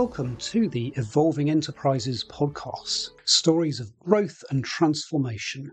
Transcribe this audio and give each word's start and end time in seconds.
welcome 0.00 0.34
to 0.36 0.66
the 0.70 0.94
Evolving 0.96 1.50
Enterprises 1.50 2.24
podcast 2.24 3.10
stories 3.26 3.80
of 3.80 3.92
growth 3.98 4.42
and 4.48 4.64
transformation. 4.64 5.70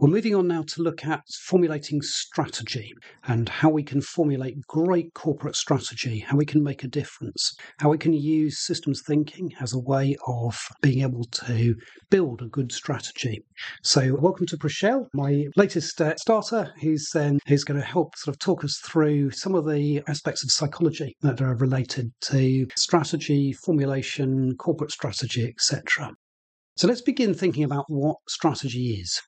We're 0.00 0.08
moving 0.08 0.34
on 0.34 0.48
now 0.48 0.62
to 0.62 0.82
look 0.82 1.04
at 1.04 1.28
formulating 1.28 2.00
strategy 2.00 2.94
and 3.24 3.50
how 3.50 3.68
we 3.68 3.82
can 3.82 4.00
formulate 4.00 4.66
great 4.66 5.12
corporate 5.12 5.56
strategy, 5.56 6.20
how 6.20 6.38
we 6.38 6.46
can 6.46 6.62
make 6.62 6.84
a 6.84 6.88
difference, 6.88 7.54
how 7.80 7.90
we 7.90 7.98
can 7.98 8.14
use 8.14 8.60
systems 8.60 9.02
thinking 9.06 9.52
as 9.60 9.74
a 9.74 9.78
way 9.78 10.16
of 10.26 10.58
being 10.80 11.02
able 11.02 11.24
to 11.24 11.74
build 12.08 12.40
a 12.40 12.46
good 12.46 12.72
strategy. 12.72 13.44
So, 13.82 14.14
welcome 14.14 14.46
to 14.46 14.56
Prichelle, 14.56 15.04
my 15.12 15.44
latest 15.56 16.00
uh, 16.00 16.16
starter, 16.16 16.72
who's 16.80 17.06
um, 17.14 17.38
who's 17.46 17.64
going 17.64 17.78
to 17.78 17.86
help 17.86 18.16
sort 18.16 18.34
of 18.34 18.38
talk 18.38 18.64
us 18.64 18.80
through 18.86 19.32
some 19.32 19.54
of 19.54 19.68
the 19.68 20.02
aspects 20.08 20.42
of 20.42 20.50
psychology 20.50 21.14
that 21.20 21.42
are 21.42 21.56
related 21.56 22.10
to 22.22 22.66
strategy, 22.74 23.52
formulation, 23.52 24.56
corporate 24.56 24.92
strategy, 24.92 25.46
etc. 25.46 26.14
So 26.80 26.88
let's 26.88 27.02
begin 27.02 27.34
thinking 27.34 27.62
about 27.62 27.84
what 27.88 28.16
strategy 28.26 28.98
is. 28.98 29.20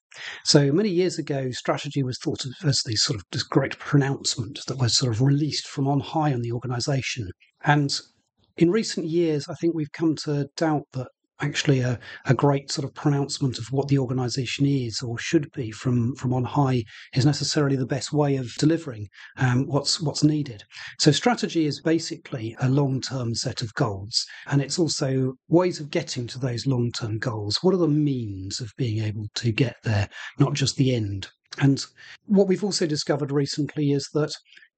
So 0.43 0.73
many 0.73 0.89
years 0.89 1.19
ago, 1.19 1.51
strategy 1.51 2.03
was 2.03 2.17
thought 2.17 2.47
of 2.47 2.53
as 2.67 2.81
this 2.87 3.03
sort 3.03 3.19
of 3.19 3.27
this 3.31 3.43
great 3.43 3.79
pronouncement 3.79 4.61
that 4.69 4.79
was 4.79 4.97
sort 4.97 5.13
of 5.13 5.21
released 5.21 5.69
from 5.69 5.87
on 5.87 6.01
high 6.01 6.33
on 6.33 6.41
the 6.41 6.51
organization. 6.51 7.29
And 7.63 7.91
in 8.57 8.71
recent 8.71 9.05
years, 9.05 9.49
I 9.51 9.55
think 9.57 9.75
we've 9.75 9.93
come 9.93 10.17
to 10.25 10.49
doubt 10.57 10.85
that 10.95 11.09
actually 11.43 11.81
a, 11.81 11.99
a 12.27 12.35
great 12.35 12.71
sort 12.71 12.85
of 12.85 12.95
pronouncement 12.95 13.59
of 13.59 13.67
what 13.71 13.89
the 13.89 13.99
organization 13.99 14.65
is 14.65 15.03
or 15.03 15.19
should 15.19 15.51
be 15.53 15.71
from, 15.71 16.15
from 16.17 16.33
on 16.33 16.45
high 16.45 16.85
is 17.15 17.27
necessarily 17.27 17.77
the 17.77 17.87
best 17.87 18.13
way 18.13 18.37
of 18.37 18.55
delivering 18.59 19.09
um, 19.37 19.67
what's 19.67 20.01
what's 20.01 20.25
needed. 20.25 20.63
So 20.99 21.11
strategy 21.11 21.67
is 21.67 21.81
basically 21.81 22.57
a 22.61 22.69
long-term 22.69 23.35
set 23.35 23.63
of 23.63 23.75
goals, 23.75 24.25
and 24.47 24.63
it's 24.63 24.79
also 24.79 25.35
ways 25.49 25.81
of 25.81 25.91
getting 25.91 26.27
to 26.29 26.39
those 26.39 26.67
long-term 26.67 27.19
goals. 27.19 27.59
What 27.63 27.75
are 27.75 27.79
the 27.79 27.89
means 27.89 28.61
of 28.61 28.73
being 28.77 29.03
able 29.03 29.27
to 29.35 29.53
get 29.53 29.77
there, 29.83 30.09
not 30.39 30.55
just 30.55 30.77
the 30.77 30.95
end? 30.95 31.29
And 31.59 31.85
what 32.25 32.49
we've 32.49 32.65
also 32.65 32.87
discovered 32.87 33.31
recently 33.31 33.93
is 33.93 34.09
that 34.15 34.33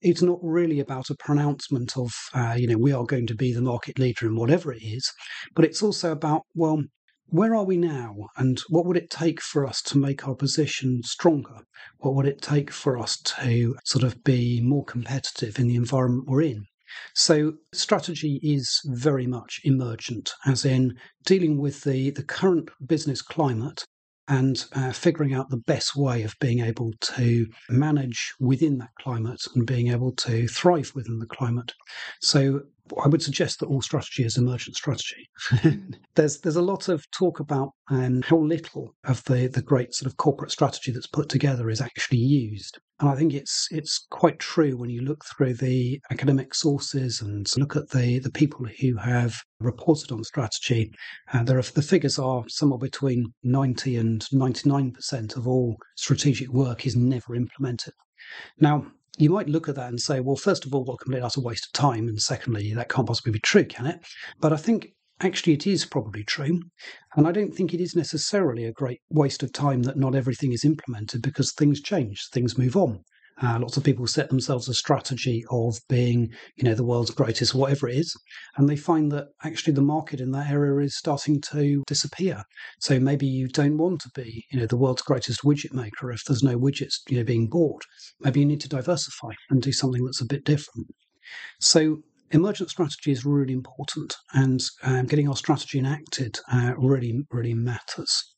it's 0.04 0.22
not 0.22 0.38
really 0.42 0.80
about 0.80 1.08
a 1.10 1.16
pronouncement 1.16 1.96
of, 1.96 2.12
uh, 2.34 2.54
you 2.56 2.68
know, 2.68 2.76
we 2.76 2.92
are 2.92 3.04
going 3.04 3.26
to 3.26 3.34
be 3.34 3.52
the 3.52 3.62
market 3.62 3.98
leader 3.98 4.26
in 4.26 4.36
whatever 4.36 4.72
it 4.72 4.82
is, 4.82 5.10
but 5.54 5.64
it's 5.64 5.82
also 5.82 6.12
about, 6.12 6.42
well, 6.54 6.82
where 7.28 7.54
are 7.54 7.64
we 7.64 7.78
now 7.78 8.14
and 8.36 8.60
what 8.68 8.84
would 8.84 8.98
it 8.98 9.08
take 9.08 9.40
for 9.40 9.66
us 9.66 9.80
to 9.80 9.98
make 9.98 10.28
our 10.28 10.34
position 10.34 11.02
stronger? 11.02 11.60
What 11.98 12.14
would 12.14 12.26
it 12.26 12.42
take 12.42 12.70
for 12.70 12.98
us 12.98 13.16
to 13.38 13.74
sort 13.84 14.04
of 14.04 14.22
be 14.22 14.60
more 14.62 14.84
competitive 14.84 15.58
in 15.58 15.68
the 15.68 15.74
environment 15.74 16.28
we're 16.28 16.42
in? 16.42 16.66
So 17.14 17.54
strategy 17.72 18.38
is 18.42 18.80
very 18.84 19.26
much 19.26 19.60
emergent, 19.64 20.32
as 20.46 20.64
in 20.64 20.96
dealing 21.24 21.58
with 21.58 21.82
the, 21.82 22.10
the 22.10 22.22
current 22.22 22.68
business 22.86 23.22
climate 23.22 23.84
and 24.28 24.64
uh, 24.72 24.92
figuring 24.92 25.34
out 25.34 25.50
the 25.50 25.56
best 25.56 25.96
way 25.96 26.22
of 26.22 26.34
being 26.40 26.60
able 26.60 26.92
to 27.00 27.46
manage 27.68 28.32
within 28.40 28.78
that 28.78 28.90
climate 29.00 29.42
and 29.54 29.66
being 29.66 29.88
able 29.88 30.12
to 30.12 30.48
thrive 30.48 30.92
within 30.94 31.18
the 31.18 31.26
climate. 31.26 31.72
So 32.20 32.62
I 33.02 33.08
would 33.08 33.22
suggest 33.22 33.60
that 33.60 33.66
all 33.66 33.80
strategy 33.80 34.24
is 34.24 34.36
emergent 34.36 34.76
strategy. 34.76 35.28
there's 36.14 36.40
there's 36.40 36.56
a 36.56 36.62
lot 36.62 36.88
of 36.88 37.10
talk 37.12 37.40
about 37.40 37.70
um, 37.90 38.20
how 38.22 38.36
little 38.38 38.94
of 39.04 39.24
the, 39.24 39.46
the 39.46 39.62
great 39.62 39.94
sort 39.94 40.10
of 40.10 40.18
corporate 40.18 40.50
strategy 40.50 40.92
that's 40.92 41.06
put 41.06 41.28
together 41.30 41.70
is 41.70 41.80
actually 41.80 42.18
used. 42.18 42.78
And 43.00 43.08
I 43.08 43.16
think 43.16 43.32
it's 43.32 43.68
it's 43.70 44.06
quite 44.10 44.38
true 44.38 44.76
when 44.76 44.90
you 44.90 45.00
look 45.00 45.24
through 45.24 45.54
the 45.54 46.00
academic 46.10 46.54
sources 46.54 47.22
and 47.22 47.46
look 47.56 47.74
at 47.74 47.88
the, 47.90 48.18
the 48.18 48.30
people 48.30 48.66
who 48.80 48.96
have 48.98 49.34
reported 49.60 50.12
on 50.12 50.22
strategy. 50.22 50.92
Uh, 51.32 51.42
there 51.42 51.58
are, 51.58 51.62
the 51.62 51.82
figures 51.82 52.18
are 52.18 52.44
somewhere 52.48 52.78
between 52.78 53.32
90 53.42 53.96
and 53.96 54.26
99% 54.32 55.36
of 55.36 55.48
all 55.48 55.76
strategic 55.96 56.48
work 56.50 56.86
is 56.86 56.96
never 56.96 57.34
implemented. 57.34 57.94
Now, 58.58 58.86
you 59.18 59.30
might 59.30 59.48
look 59.48 59.68
at 59.68 59.76
that 59.76 59.88
and 59.88 60.00
say, 60.00 60.20
well, 60.20 60.36
first 60.36 60.64
of 60.64 60.74
all, 60.74 60.84
what 60.84 61.00
complete 61.00 61.22
utter 61.22 61.40
waste 61.40 61.66
of 61.66 61.72
time. 61.72 62.08
And 62.08 62.20
secondly, 62.20 62.72
that 62.74 62.88
can't 62.88 63.06
possibly 63.06 63.32
be 63.32 63.38
true, 63.40 63.64
can 63.64 63.86
it? 63.86 64.00
But 64.40 64.52
I 64.52 64.56
think 64.56 64.88
actually 65.20 65.52
it 65.52 65.66
is 65.66 65.84
probably 65.84 66.24
true. 66.24 66.60
And 67.16 67.26
I 67.26 67.32
don't 67.32 67.54
think 67.54 67.72
it 67.72 67.80
is 67.80 67.94
necessarily 67.94 68.64
a 68.64 68.72
great 68.72 69.00
waste 69.10 69.42
of 69.42 69.52
time 69.52 69.82
that 69.84 69.96
not 69.96 70.14
everything 70.14 70.52
is 70.52 70.64
implemented 70.64 71.22
because 71.22 71.52
things 71.52 71.80
change, 71.80 72.28
things 72.32 72.58
move 72.58 72.76
on. 72.76 73.00
Uh, 73.42 73.58
lots 73.60 73.76
of 73.76 73.84
people 73.84 74.06
set 74.06 74.28
themselves 74.28 74.68
a 74.68 74.74
strategy 74.74 75.44
of 75.50 75.76
being, 75.88 76.30
you 76.56 76.64
know, 76.64 76.74
the 76.74 76.84
world's 76.84 77.10
greatest, 77.10 77.54
whatever 77.54 77.88
it 77.88 77.96
is, 77.96 78.14
and 78.56 78.68
they 78.68 78.76
find 78.76 79.10
that 79.10 79.26
actually 79.42 79.72
the 79.72 79.82
market 79.82 80.20
in 80.20 80.30
that 80.30 80.50
area 80.50 80.84
is 80.84 80.96
starting 80.96 81.40
to 81.40 81.82
disappear. 81.86 82.42
So 82.78 83.00
maybe 83.00 83.26
you 83.26 83.48
don't 83.48 83.78
want 83.78 84.00
to 84.02 84.10
be, 84.14 84.44
you 84.50 84.60
know, 84.60 84.66
the 84.66 84.76
world's 84.76 85.02
greatest 85.02 85.42
widget 85.42 85.72
maker 85.72 86.12
if 86.12 86.24
there's 86.24 86.42
no 86.42 86.58
widgets, 86.58 86.94
you 87.08 87.18
know, 87.18 87.24
being 87.24 87.48
bought. 87.48 87.82
Maybe 88.20 88.40
you 88.40 88.46
need 88.46 88.60
to 88.60 88.68
diversify 88.68 89.32
and 89.50 89.60
do 89.60 89.72
something 89.72 90.04
that's 90.04 90.22
a 90.22 90.26
bit 90.26 90.44
different. 90.44 90.86
So 91.60 92.02
emergent 92.30 92.70
strategy 92.70 93.12
is 93.12 93.24
really 93.24 93.52
important, 93.52 94.14
and 94.32 94.60
um, 94.82 95.06
getting 95.06 95.28
our 95.28 95.36
strategy 95.36 95.78
enacted 95.78 96.38
uh, 96.52 96.74
really, 96.76 97.20
really 97.30 97.54
matters. 97.54 98.33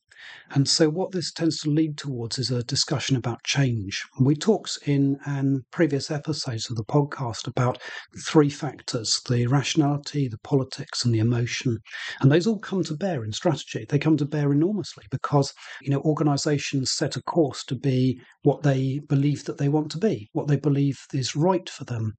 And 0.51 0.67
so, 0.67 0.89
what 0.89 1.11
this 1.11 1.31
tends 1.31 1.59
to 1.61 1.69
lead 1.69 1.97
towards 1.97 2.39
is 2.39 2.51
a 2.51 2.63
discussion 2.63 3.17
about 3.17 3.43
change. 3.43 4.03
We 4.19 4.33
talked 4.33 4.79
in 4.85 5.17
um, 5.25 5.65
previous 5.71 6.09
episodes 6.09 6.69
of 6.69 6.77
the 6.77 6.85
podcast 6.85 7.47
about 7.47 7.81
three 8.25 8.49
factors 8.49 9.21
the 9.27 9.47
rationality, 9.47 10.27
the 10.29 10.37
politics, 10.39 11.03
and 11.03 11.13
the 11.13 11.19
emotion. 11.19 11.79
And 12.21 12.31
those 12.31 12.47
all 12.47 12.59
come 12.59 12.83
to 12.85 12.95
bear 12.95 13.25
in 13.25 13.33
strategy. 13.33 13.85
They 13.89 13.99
come 13.99 14.15
to 14.17 14.25
bear 14.25 14.53
enormously 14.53 15.03
because, 15.11 15.53
you 15.81 15.89
know, 15.89 15.99
organizations 16.01 16.91
set 16.91 17.17
a 17.17 17.21
course 17.23 17.65
to 17.65 17.75
be 17.75 18.21
what 18.43 18.63
they 18.63 19.01
believe 19.09 19.43
that 19.45 19.57
they 19.57 19.67
want 19.67 19.91
to 19.91 19.97
be, 19.97 20.29
what 20.31 20.47
they 20.47 20.55
believe 20.55 20.97
is 21.13 21.35
right 21.35 21.69
for 21.69 21.83
them. 21.83 22.13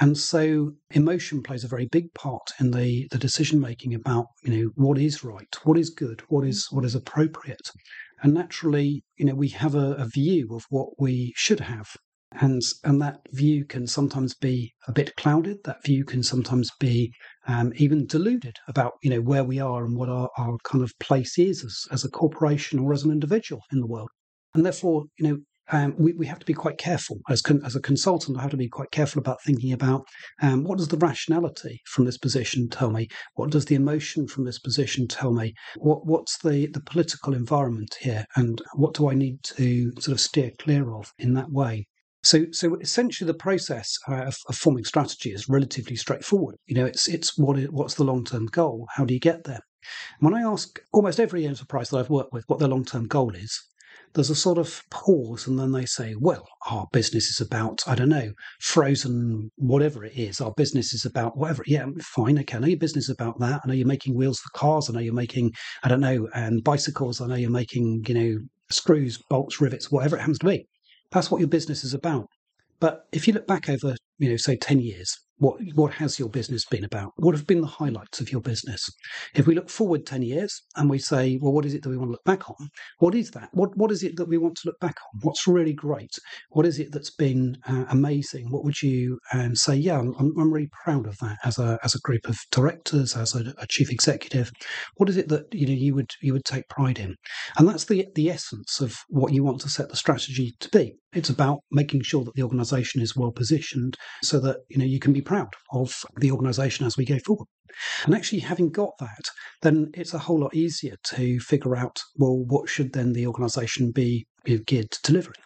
And 0.00 0.16
so, 0.16 0.72
emotion 0.90 1.42
plays 1.42 1.64
a 1.64 1.68
very 1.68 1.86
big 1.86 2.14
part 2.14 2.52
in 2.58 2.70
the, 2.70 3.08
the 3.10 3.18
decision 3.18 3.60
making 3.60 3.94
about, 3.94 4.26
you 4.42 4.56
know, 4.56 4.70
what 4.76 4.98
is 4.98 5.22
right, 5.22 5.54
what 5.64 5.78
is 5.78 5.90
good, 5.90 6.22
what 6.28 6.46
is 6.46 6.68
what 6.70 6.84
is 6.84 6.94
appropriate 6.94 7.53
And 8.22 8.34
naturally, 8.34 9.04
you 9.16 9.26
know, 9.26 9.34
we 9.34 9.48
have 9.48 9.74
a, 9.74 9.92
a 9.94 10.06
view 10.06 10.48
of 10.52 10.64
what 10.70 10.98
we 10.98 11.32
should 11.36 11.60
have. 11.60 11.88
And, 12.32 12.60
and 12.82 13.00
that 13.00 13.20
view 13.30 13.64
can 13.64 13.86
sometimes 13.86 14.34
be 14.34 14.74
a 14.88 14.92
bit 14.92 15.14
clouded. 15.16 15.58
That 15.64 15.84
view 15.84 16.04
can 16.04 16.22
sometimes 16.22 16.70
be 16.80 17.12
um, 17.46 17.72
even 17.76 18.06
deluded 18.06 18.56
about 18.66 18.94
you 19.02 19.10
know 19.10 19.20
where 19.20 19.44
we 19.44 19.60
are 19.60 19.84
and 19.84 19.96
what 19.96 20.08
our, 20.08 20.30
our 20.36 20.56
kind 20.64 20.82
of 20.82 20.92
place 20.98 21.38
is 21.38 21.64
as, 21.64 21.84
as 21.92 22.04
a 22.04 22.10
corporation 22.10 22.80
or 22.80 22.92
as 22.92 23.04
an 23.04 23.12
individual 23.12 23.62
in 23.72 23.80
the 23.80 23.86
world. 23.86 24.08
And 24.54 24.64
therefore, 24.64 25.04
you 25.18 25.28
know, 25.28 25.38
um, 25.72 25.94
we, 25.98 26.12
we 26.12 26.26
have 26.26 26.38
to 26.38 26.46
be 26.46 26.54
quite 26.54 26.78
careful 26.78 27.20
as 27.28 27.40
con- 27.40 27.62
as 27.64 27.74
a 27.74 27.80
consultant. 27.80 28.38
I 28.38 28.42
have 28.42 28.50
to 28.50 28.56
be 28.56 28.68
quite 28.68 28.90
careful 28.90 29.20
about 29.20 29.42
thinking 29.42 29.72
about 29.72 30.06
um, 30.42 30.64
what 30.64 30.78
does 30.78 30.88
the 30.88 30.98
rationality 30.98 31.80
from 31.86 32.04
this 32.04 32.18
position 32.18 32.68
tell 32.68 32.90
me? 32.90 33.08
What 33.34 33.50
does 33.50 33.66
the 33.66 33.74
emotion 33.74 34.26
from 34.26 34.44
this 34.44 34.58
position 34.58 35.08
tell 35.08 35.32
me? 35.32 35.54
What 35.76 36.06
what's 36.06 36.38
the 36.38 36.66
the 36.66 36.82
political 36.82 37.34
environment 37.34 37.96
here, 38.00 38.26
and 38.36 38.60
what 38.74 38.94
do 38.94 39.08
I 39.08 39.14
need 39.14 39.42
to 39.56 39.92
sort 39.98 40.12
of 40.12 40.20
steer 40.20 40.52
clear 40.58 40.94
of 40.94 41.12
in 41.18 41.34
that 41.34 41.50
way? 41.50 41.86
So, 42.22 42.46
so 42.52 42.76
essentially, 42.76 43.26
the 43.26 43.34
process 43.34 43.98
uh, 44.08 44.22
of, 44.22 44.36
of, 44.48 44.56
forming 44.56 44.84
strategy 44.84 45.30
is 45.30 45.46
relatively 45.46 45.94
straightforward. 45.94 46.56
You 46.64 46.74
know, 46.74 46.86
it's 46.86 47.06
it's 47.06 47.36
what 47.36 47.58
what's 47.64 47.94
the 47.94 48.04
long 48.04 48.24
term 48.24 48.46
goal? 48.46 48.86
How 48.94 49.04
do 49.04 49.12
you 49.12 49.20
get 49.20 49.44
there? 49.44 49.60
When 50.20 50.32
I 50.32 50.40
ask 50.40 50.80
almost 50.92 51.20
every 51.20 51.46
enterprise 51.46 51.90
that 51.90 51.98
I've 51.98 52.08
worked 52.08 52.32
with 52.32 52.44
what 52.46 52.58
their 52.58 52.68
long 52.68 52.86
term 52.86 53.06
goal 53.06 53.34
is, 53.34 53.62
there's 54.14 54.30
a 54.30 54.34
sort 54.34 54.58
of 54.58 54.82
pause 54.90 55.46
and 55.46 55.58
then 55.58 55.72
they 55.72 55.84
say, 55.84 56.14
well, 56.18 56.46
our 56.70 56.86
business 56.92 57.26
is 57.28 57.40
about, 57.40 57.82
I 57.86 57.96
don't 57.96 58.08
know, 58.08 58.32
frozen, 58.60 59.50
whatever 59.56 60.04
it 60.04 60.16
is. 60.16 60.40
Our 60.40 60.52
business 60.56 60.94
is 60.94 61.04
about 61.04 61.36
whatever. 61.36 61.64
Yeah, 61.66 61.86
fine. 62.00 62.38
Okay. 62.38 62.56
I 62.56 62.60
know 62.60 62.68
your 62.68 62.78
business 62.78 63.08
is 63.08 63.14
about 63.14 63.40
that. 63.40 63.60
I 63.62 63.68
know 63.68 63.74
you're 63.74 63.86
making 63.86 64.16
wheels 64.16 64.38
for 64.38 64.56
cars. 64.56 64.88
I 64.88 64.92
know 64.92 65.00
you're 65.00 65.12
making, 65.12 65.52
I 65.82 65.88
don't 65.88 66.00
know, 66.00 66.28
and 66.34 66.62
bicycles. 66.62 67.20
I 67.20 67.26
know 67.26 67.34
you're 67.34 67.50
making, 67.50 68.04
you 68.06 68.14
know, 68.14 68.38
screws, 68.70 69.18
bolts, 69.28 69.60
rivets, 69.60 69.90
whatever 69.90 70.16
it 70.16 70.20
happens 70.20 70.38
to 70.38 70.46
be. 70.46 70.66
That's 71.10 71.30
what 71.30 71.40
your 71.40 71.48
business 71.48 71.82
is 71.82 71.94
about. 71.94 72.28
But 72.80 73.06
if 73.12 73.26
you 73.26 73.34
look 73.34 73.46
back 73.46 73.68
over, 73.68 73.96
you 74.18 74.30
know, 74.30 74.36
say 74.36 74.56
10 74.56 74.80
years, 74.80 75.18
what 75.38 75.60
what 75.74 75.94
has 75.94 76.18
your 76.18 76.28
business 76.28 76.64
been 76.64 76.84
about? 76.84 77.12
What 77.16 77.34
have 77.34 77.46
been 77.46 77.60
the 77.60 77.66
highlights 77.66 78.20
of 78.20 78.30
your 78.30 78.40
business? 78.40 78.88
If 79.34 79.46
we 79.46 79.54
look 79.54 79.68
forward 79.68 80.06
10 80.06 80.22
years 80.22 80.62
and 80.76 80.88
we 80.88 80.98
say, 80.98 81.38
well, 81.40 81.52
what 81.52 81.66
is 81.66 81.74
it 81.74 81.82
that 81.82 81.88
we 81.88 81.96
want 81.96 82.08
to 82.08 82.12
look 82.12 82.24
back 82.24 82.48
on? 82.48 82.68
What 82.98 83.14
is 83.14 83.30
that? 83.32 83.48
What 83.52 83.76
what 83.76 83.90
is 83.90 84.02
it 84.02 84.16
that 84.16 84.28
we 84.28 84.38
want 84.38 84.56
to 84.58 84.68
look 84.68 84.78
back 84.80 84.96
on? 84.96 85.20
What's 85.22 85.46
really 85.46 85.72
great? 85.72 86.14
What 86.50 86.66
is 86.66 86.78
it 86.78 86.92
that's 86.92 87.10
been 87.10 87.58
uh, 87.66 87.84
amazing? 87.88 88.50
What 88.50 88.64
would 88.64 88.80
you 88.82 89.18
um, 89.32 89.54
say? 89.54 89.74
Yeah, 89.74 89.98
I'm, 89.98 90.14
I'm 90.18 90.52
really 90.52 90.70
proud 90.84 91.06
of 91.06 91.18
that 91.18 91.38
as 91.44 91.58
a 91.58 91.78
as 91.82 91.94
a 91.94 92.00
group 92.00 92.28
of 92.28 92.38
directors, 92.50 93.16
as 93.16 93.34
a, 93.34 93.54
a 93.58 93.66
chief 93.66 93.90
executive. 93.90 94.52
What 94.96 95.08
is 95.08 95.16
it 95.16 95.28
that 95.28 95.52
you 95.52 95.66
know 95.66 95.72
you 95.72 95.94
would 95.94 96.10
you 96.22 96.32
would 96.32 96.44
take 96.44 96.68
pride 96.68 96.98
in? 96.98 97.16
And 97.58 97.68
that's 97.68 97.86
the 97.86 98.06
the 98.14 98.30
essence 98.30 98.80
of 98.80 98.96
what 99.08 99.32
you 99.32 99.42
want 99.42 99.60
to 99.62 99.68
set 99.68 99.88
the 99.88 99.96
strategy 99.96 100.54
to 100.60 100.68
be. 100.70 100.94
It's 101.14 101.30
about 101.30 101.60
making 101.70 102.02
sure 102.02 102.24
that 102.24 102.34
the 102.34 102.42
organization 102.42 103.00
is 103.00 103.16
well 103.16 103.30
positioned 103.30 103.96
so 104.22 104.40
that 104.40 104.58
you 104.68 104.78
know 104.78 104.84
you 104.84 104.98
can 104.98 105.12
be 105.12 105.22
proud 105.22 105.52
of 105.72 105.94
the 106.16 106.32
organization 106.32 106.86
as 106.86 106.96
we 106.96 107.04
go 107.04 107.18
forward. 107.24 107.46
And 108.04 108.14
actually 108.14 108.40
having 108.40 108.70
got 108.70 108.92
that, 108.98 109.24
then 109.62 109.90
it's 109.94 110.14
a 110.14 110.18
whole 110.18 110.40
lot 110.40 110.54
easier 110.54 110.96
to 111.14 111.40
figure 111.40 111.76
out, 111.76 112.00
well, 112.16 112.44
what 112.44 112.68
should 112.68 112.92
then 112.92 113.12
the 113.12 113.26
organization 113.26 113.90
be 113.90 114.26
geared 114.44 114.90
to 114.90 115.02
delivering? 115.02 115.40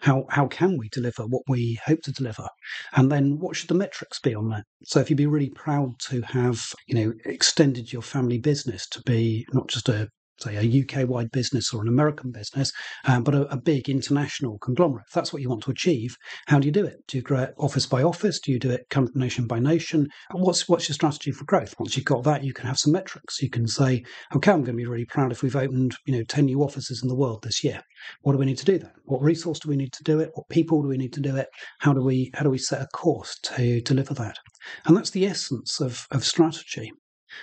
How 0.00 0.24
how 0.30 0.46
can 0.46 0.78
we 0.78 0.88
deliver 0.90 1.24
what 1.24 1.42
we 1.48 1.78
hope 1.84 2.00
to 2.02 2.12
deliver? 2.12 2.48
And 2.94 3.10
then 3.10 3.38
what 3.38 3.56
should 3.56 3.68
the 3.68 3.74
metrics 3.74 4.18
be 4.20 4.34
on 4.34 4.48
that? 4.50 4.64
So 4.84 5.00
if 5.00 5.10
you'd 5.10 5.16
be 5.16 5.26
really 5.26 5.50
proud 5.50 5.98
to 6.10 6.22
have, 6.22 6.60
you 6.86 6.94
know, 6.94 7.12
extended 7.24 7.92
your 7.92 8.02
family 8.02 8.38
business 8.38 8.86
to 8.90 9.02
be 9.02 9.46
not 9.52 9.68
just 9.68 9.88
a 9.88 10.08
say 10.40 10.56
a 10.56 10.82
UK 10.82 11.08
wide 11.08 11.30
business 11.30 11.72
or 11.72 11.82
an 11.82 11.88
American 11.88 12.30
business, 12.30 12.72
um, 13.04 13.22
but 13.22 13.34
a, 13.34 13.42
a, 13.52 13.56
big 13.56 13.88
international 13.88 14.58
conglomerate. 14.58 15.06
If 15.06 15.14
that's 15.14 15.32
what 15.32 15.40
you 15.40 15.48
want 15.48 15.62
to 15.62 15.70
achieve, 15.70 16.16
how 16.46 16.58
do 16.58 16.66
you 16.66 16.72
do 16.72 16.84
it? 16.84 16.98
Do 17.08 17.16
you 17.16 17.22
grow 17.22 17.40
it 17.40 17.54
office 17.58 17.86
by 17.86 18.02
office? 18.02 18.40
Do 18.40 18.52
you 18.52 18.58
do 18.58 18.70
it 18.70 18.86
nation 19.14 19.46
by 19.46 19.58
nation? 19.58 20.08
What's 20.32 20.68
what's 20.68 20.88
your 20.88 20.94
strategy 20.94 21.30
for 21.30 21.44
growth? 21.44 21.74
Once 21.78 21.96
you've 21.96 22.06
got 22.06 22.24
that, 22.24 22.44
you 22.44 22.52
can 22.52 22.66
have 22.66 22.78
some 22.78 22.92
metrics. 22.92 23.40
You 23.40 23.50
can 23.50 23.66
say, 23.66 24.04
okay, 24.34 24.50
I'm 24.50 24.62
going 24.62 24.76
to 24.76 24.82
be 24.82 24.86
really 24.86 25.06
proud 25.06 25.32
if 25.32 25.42
we've 25.42 25.56
opened 25.56 25.94
you 26.06 26.16
know 26.16 26.24
ten 26.24 26.46
new 26.46 26.62
offices 26.62 27.02
in 27.02 27.08
the 27.08 27.16
world 27.16 27.42
this 27.42 27.64
year. 27.64 27.80
What 28.22 28.32
do 28.32 28.38
we 28.38 28.46
need 28.46 28.58
to 28.58 28.64
do 28.64 28.78
that? 28.78 28.92
What 29.04 29.22
resource 29.22 29.60
do 29.60 29.68
we 29.68 29.76
need 29.76 29.92
to 29.92 30.02
do 30.02 30.20
it? 30.20 30.30
What 30.34 30.48
people 30.48 30.82
do 30.82 30.88
we 30.88 30.98
need 30.98 31.12
to 31.14 31.20
do 31.20 31.36
it? 31.36 31.48
How 31.80 31.92
do 31.92 32.02
we 32.02 32.30
how 32.34 32.42
do 32.42 32.50
we 32.50 32.58
set 32.58 32.82
a 32.82 32.86
course 32.88 33.38
to 33.44 33.80
deliver 33.80 34.14
that? 34.14 34.38
And 34.86 34.96
that's 34.96 35.10
the 35.10 35.26
essence 35.26 35.80
of, 35.80 36.06
of 36.10 36.24
strategy. 36.24 36.92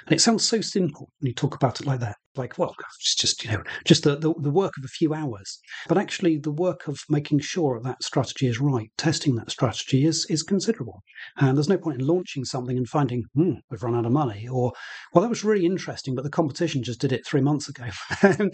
And 0.05 0.13
it 0.13 0.21
sounds 0.21 0.47
so 0.47 0.61
simple 0.61 1.09
when 1.19 1.29
you 1.29 1.33
talk 1.33 1.55
about 1.55 1.79
it 1.79 1.85
like 1.85 1.99
that. 1.99 2.17
Like, 2.35 2.57
well, 2.57 2.73
it's 2.99 3.15
just, 3.15 3.43
you 3.43 3.51
know, 3.51 3.63
just 3.85 4.03
the, 4.03 4.15
the, 4.15 4.33
the, 4.39 4.49
work 4.49 4.71
of 4.77 4.85
a 4.85 4.87
few 4.87 5.13
hours. 5.13 5.59
But 5.89 5.97
actually, 5.97 6.37
the 6.37 6.51
work 6.51 6.87
of 6.87 6.97
making 7.09 7.39
sure 7.39 7.81
that 7.83 8.01
strategy 8.01 8.47
is 8.47 8.61
right, 8.61 8.89
testing 8.97 9.35
that 9.35 9.51
strategy 9.51 10.05
is, 10.05 10.25
is 10.29 10.41
considerable. 10.41 11.01
And 11.37 11.57
there's 11.57 11.67
no 11.67 11.77
point 11.77 11.99
in 11.99 12.07
launching 12.07 12.45
something 12.45 12.77
and 12.77 12.87
finding, 12.87 13.23
hmm, 13.35 13.55
we've 13.69 13.83
run 13.83 13.95
out 13.95 14.05
of 14.05 14.13
money. 14.13 14.47
Or, 14.47 14.71
well, 15.13 15.21
that 15.21 15.29
was 15.29 15.43
really 15.43 15.65
interesting, 15.65 16.15
but 16.15 16.23
the 16.23 16.29
competition 16.29 16.83
just 16.83 17.01
did 17.01 17.11
it 17.11 17.27
three 17.27 17.41
months 17.41 17.67
ago. 17.67 17.85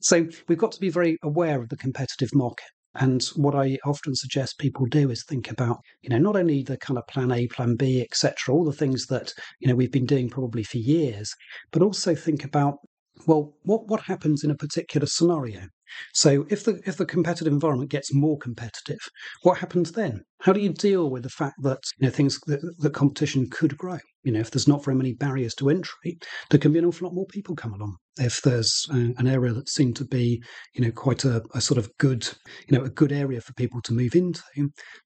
so 0.00 0.26
we've 0.48 0.58
got 0.58 0.72
to 0.72 0.80
be 0.80 0.90
very 0.90 1.16
aware 1.22 1.62
of 1.62 1.68
the 1.68 1.76
competitive 1.76 2.30
market. 2.34 2.66
And 2.96 3.22
what 3.36 3.54
I 3.54 3.78
often 3.84 4.14
suggest 4.16 4.58
people 4.58 4.86
do 4.86 5.10
is 5.10 5.24
think 5.24 5.50
about, 5.50 5.78
you 6.02 6.10
know, 6.10 6.18
not 6.18 6.36
only 6.36 6.62
the 6.62 6.76
kind 6.76 6.98
of 6.98 7.06
plan 7.06 7.30
A, 7.30 7.46
plan 7.46 7.76
B, 7.76 8.02
etc., 8.02 8.52
all 8.52 8.64
the 8.64 8.72
things 8.72 9.06
that, 9.06 9.32
you 9.60 9.68
know, 9.68 9.76
we've 9.76 9.92
been 9.92 10.06
doing 10.06 10.28
probably 10.28 10.64
for 10.64 10.78
years, 10.78 11.32
but 11.70 11.82
also 11.82 12.14
think 12.14 12.44
about, 12.44 12.78
well, 13.26 13.54
what, 13.62 13.86
what 13.86 14.02
happens 14.02 14.42
in 14.42 14.50
a 14.50 14.56
particular 14.56 15.06
scenario? 15.06 15.68
So 16.14 16.46
if 16.50 16.64
the 16.64 16.80
if 16.86 16.96
the 16.96 17.06
competitive 17.06 17.52
environment 17.52 17.90
gets 17.90 18.14
more 18.14 18.38
competitive, 18.38 19.00
what 19.42 19.58
happens 19.58 19.92
then? 19.92 20.22
How 20.40 20.52
do 20.52 20.60
you 20.60 20.72
deal 20.72 21.10
with 21.10 21.22
the 21.22 21.28
fact 21.28 21.56
that 21.62 21.80
you 21.98 22.06
know 22.06 22.12
things 22.12 22.38
that, 22.46 22.60
that 22.78 22.94
competition 22.94 23.48
could 23.50 23.76
grow? 23.76 23.98
You 24.22 24.32
know, 24.32 24.40
if 24.40 24.50
there's 24.50 24.68
not 24.68 24.84
very 24.84 24.96
many 24.96 25.14
barriers 25.14 25.54
to 25.56 25.70
entry, 25.70 26.18
there 26.50 26.60
can 26.60 26.72
be 26.72 26.78
an 26.78 26.84
awful 26.84 27.08
lot 27.08 27.14
more 27.14 27.26
people 27.26 27.56
come 27.56 27.72
along. 27.72 27.96
If 28.18 28.42
there's 28.42 28.86
uh, 28.92 29.14
an 29.16 29.26
area 29.26 29.52
that 29.52 29.70
seemed 29.70 29.96
to 29.96 30.04
be, 30.04 30.42
you 30.74 30.84
know, 30.84 30.90
quite 30.90 31.24
a, 31.24 31.42
a, 31.54 31.60
sort 31.60 31.78
of 31.78 31.90
good, 31.96 32.28
you 32.68 32.76
know, 32.76 32.84
a 32.84 32.90
good 32.90 33.12
area 33.12 33.40
for 33.40 33.54
people 33.54 33.80
to 33.82 33.94
move 33.94 34.14
into, 34.14 34.42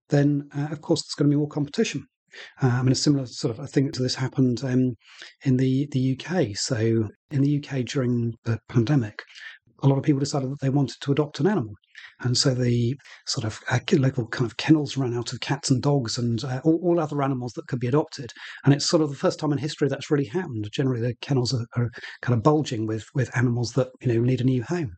then 0.08 0.48
uh, 0.56 0.68
of 0.72 0.80
course 0.80 1.02
there's 1.02 1.14
going 1.14 1.30
to 1.30 1.34
be 1.34 1.38
more 1.38 1.48
competition. 1.48 2.06
Um, 2.62 2.80
and 2.80 2.92
a 2.92 2.96
similar 2.96 3.26
sort 3.26 3.58
of 3.58 3.70
thing 3.70 3.92
to 3.92 4.02
this 4.02 4.14
happened 4.14 4.64
um, 4.64 4.96
in 5.44 5.56
the, 5.56 5.88
the 5.92 6.18
UK. 6.18 6.56
So 6.56 7.08
in 7.30 7.42
the 7.42 7.62
UK 7.62 7.84
during 7.84 8.34
the 8.44 8.58
pandemic, 8.68 9.22
a 9.84 9.88
lot 9.88 9.98
of 9.98 10.02
people 10.02 10.20
decided 10.20 10.50
that 10.50 10.60
they 10.60 10.70
wanted 10.70 10.96
to 11.00 11.12
adopt 11.12 11.40
an 11.40 11.46
animal. 11.46 11.74
And 12.20 12.36
so 12.36 12.54
the 12.54 12.96
sort 13.26 13.44
of 13.44 13.60
uh, 13.70 13.80
local 13.92 14.26
kind 14.28 14.46
of 14.46 14.56
kennels 14.56 14.96
ran 14.96 15.14
out 15.14 15.32
of 15.32 15.40
cats 15.40 15.70
and 15.70 15.82
dogs 15.82 16.16
and 16.16 16.42
uh, 16.44 16.60
all, 16.64 16.80
all, 16.82 17.00
other 17.00 17.22
animals 17.22 17.52
that 17.52 17.66
could 17.66 17.80
be 17.80 17.86
adopted. 17.86 18.32
And 18.64 18.72
it's 18.72 18.88
sort 18.88 19.02
of 19.02 19.10
the 19.10 19.16
first 19.16 19.38
time 19.38 19.52
in 19.52 19.58
history 19.58 19.88
that's 19.88 20.10
really 20.10 20.24
happened. 20.24 20.68
Generally, 20.72 21.02
the 21.02 21.14
kennels 21.20 21.52
are, 21.52 21.66
are 21.76 21.90
kind 22.22 22.36
of 22.36 22.42
bulging 22.42 22.86
with 22.86 23.04
with 23.14 23.36
animals 23.36 23.72
that 23.72 23.88
you 24.00 24.12
know 24.12 24.20
need 24.20 24.40
a 24.40 24.44
new 24.44 24.62
home. 24.62 24.96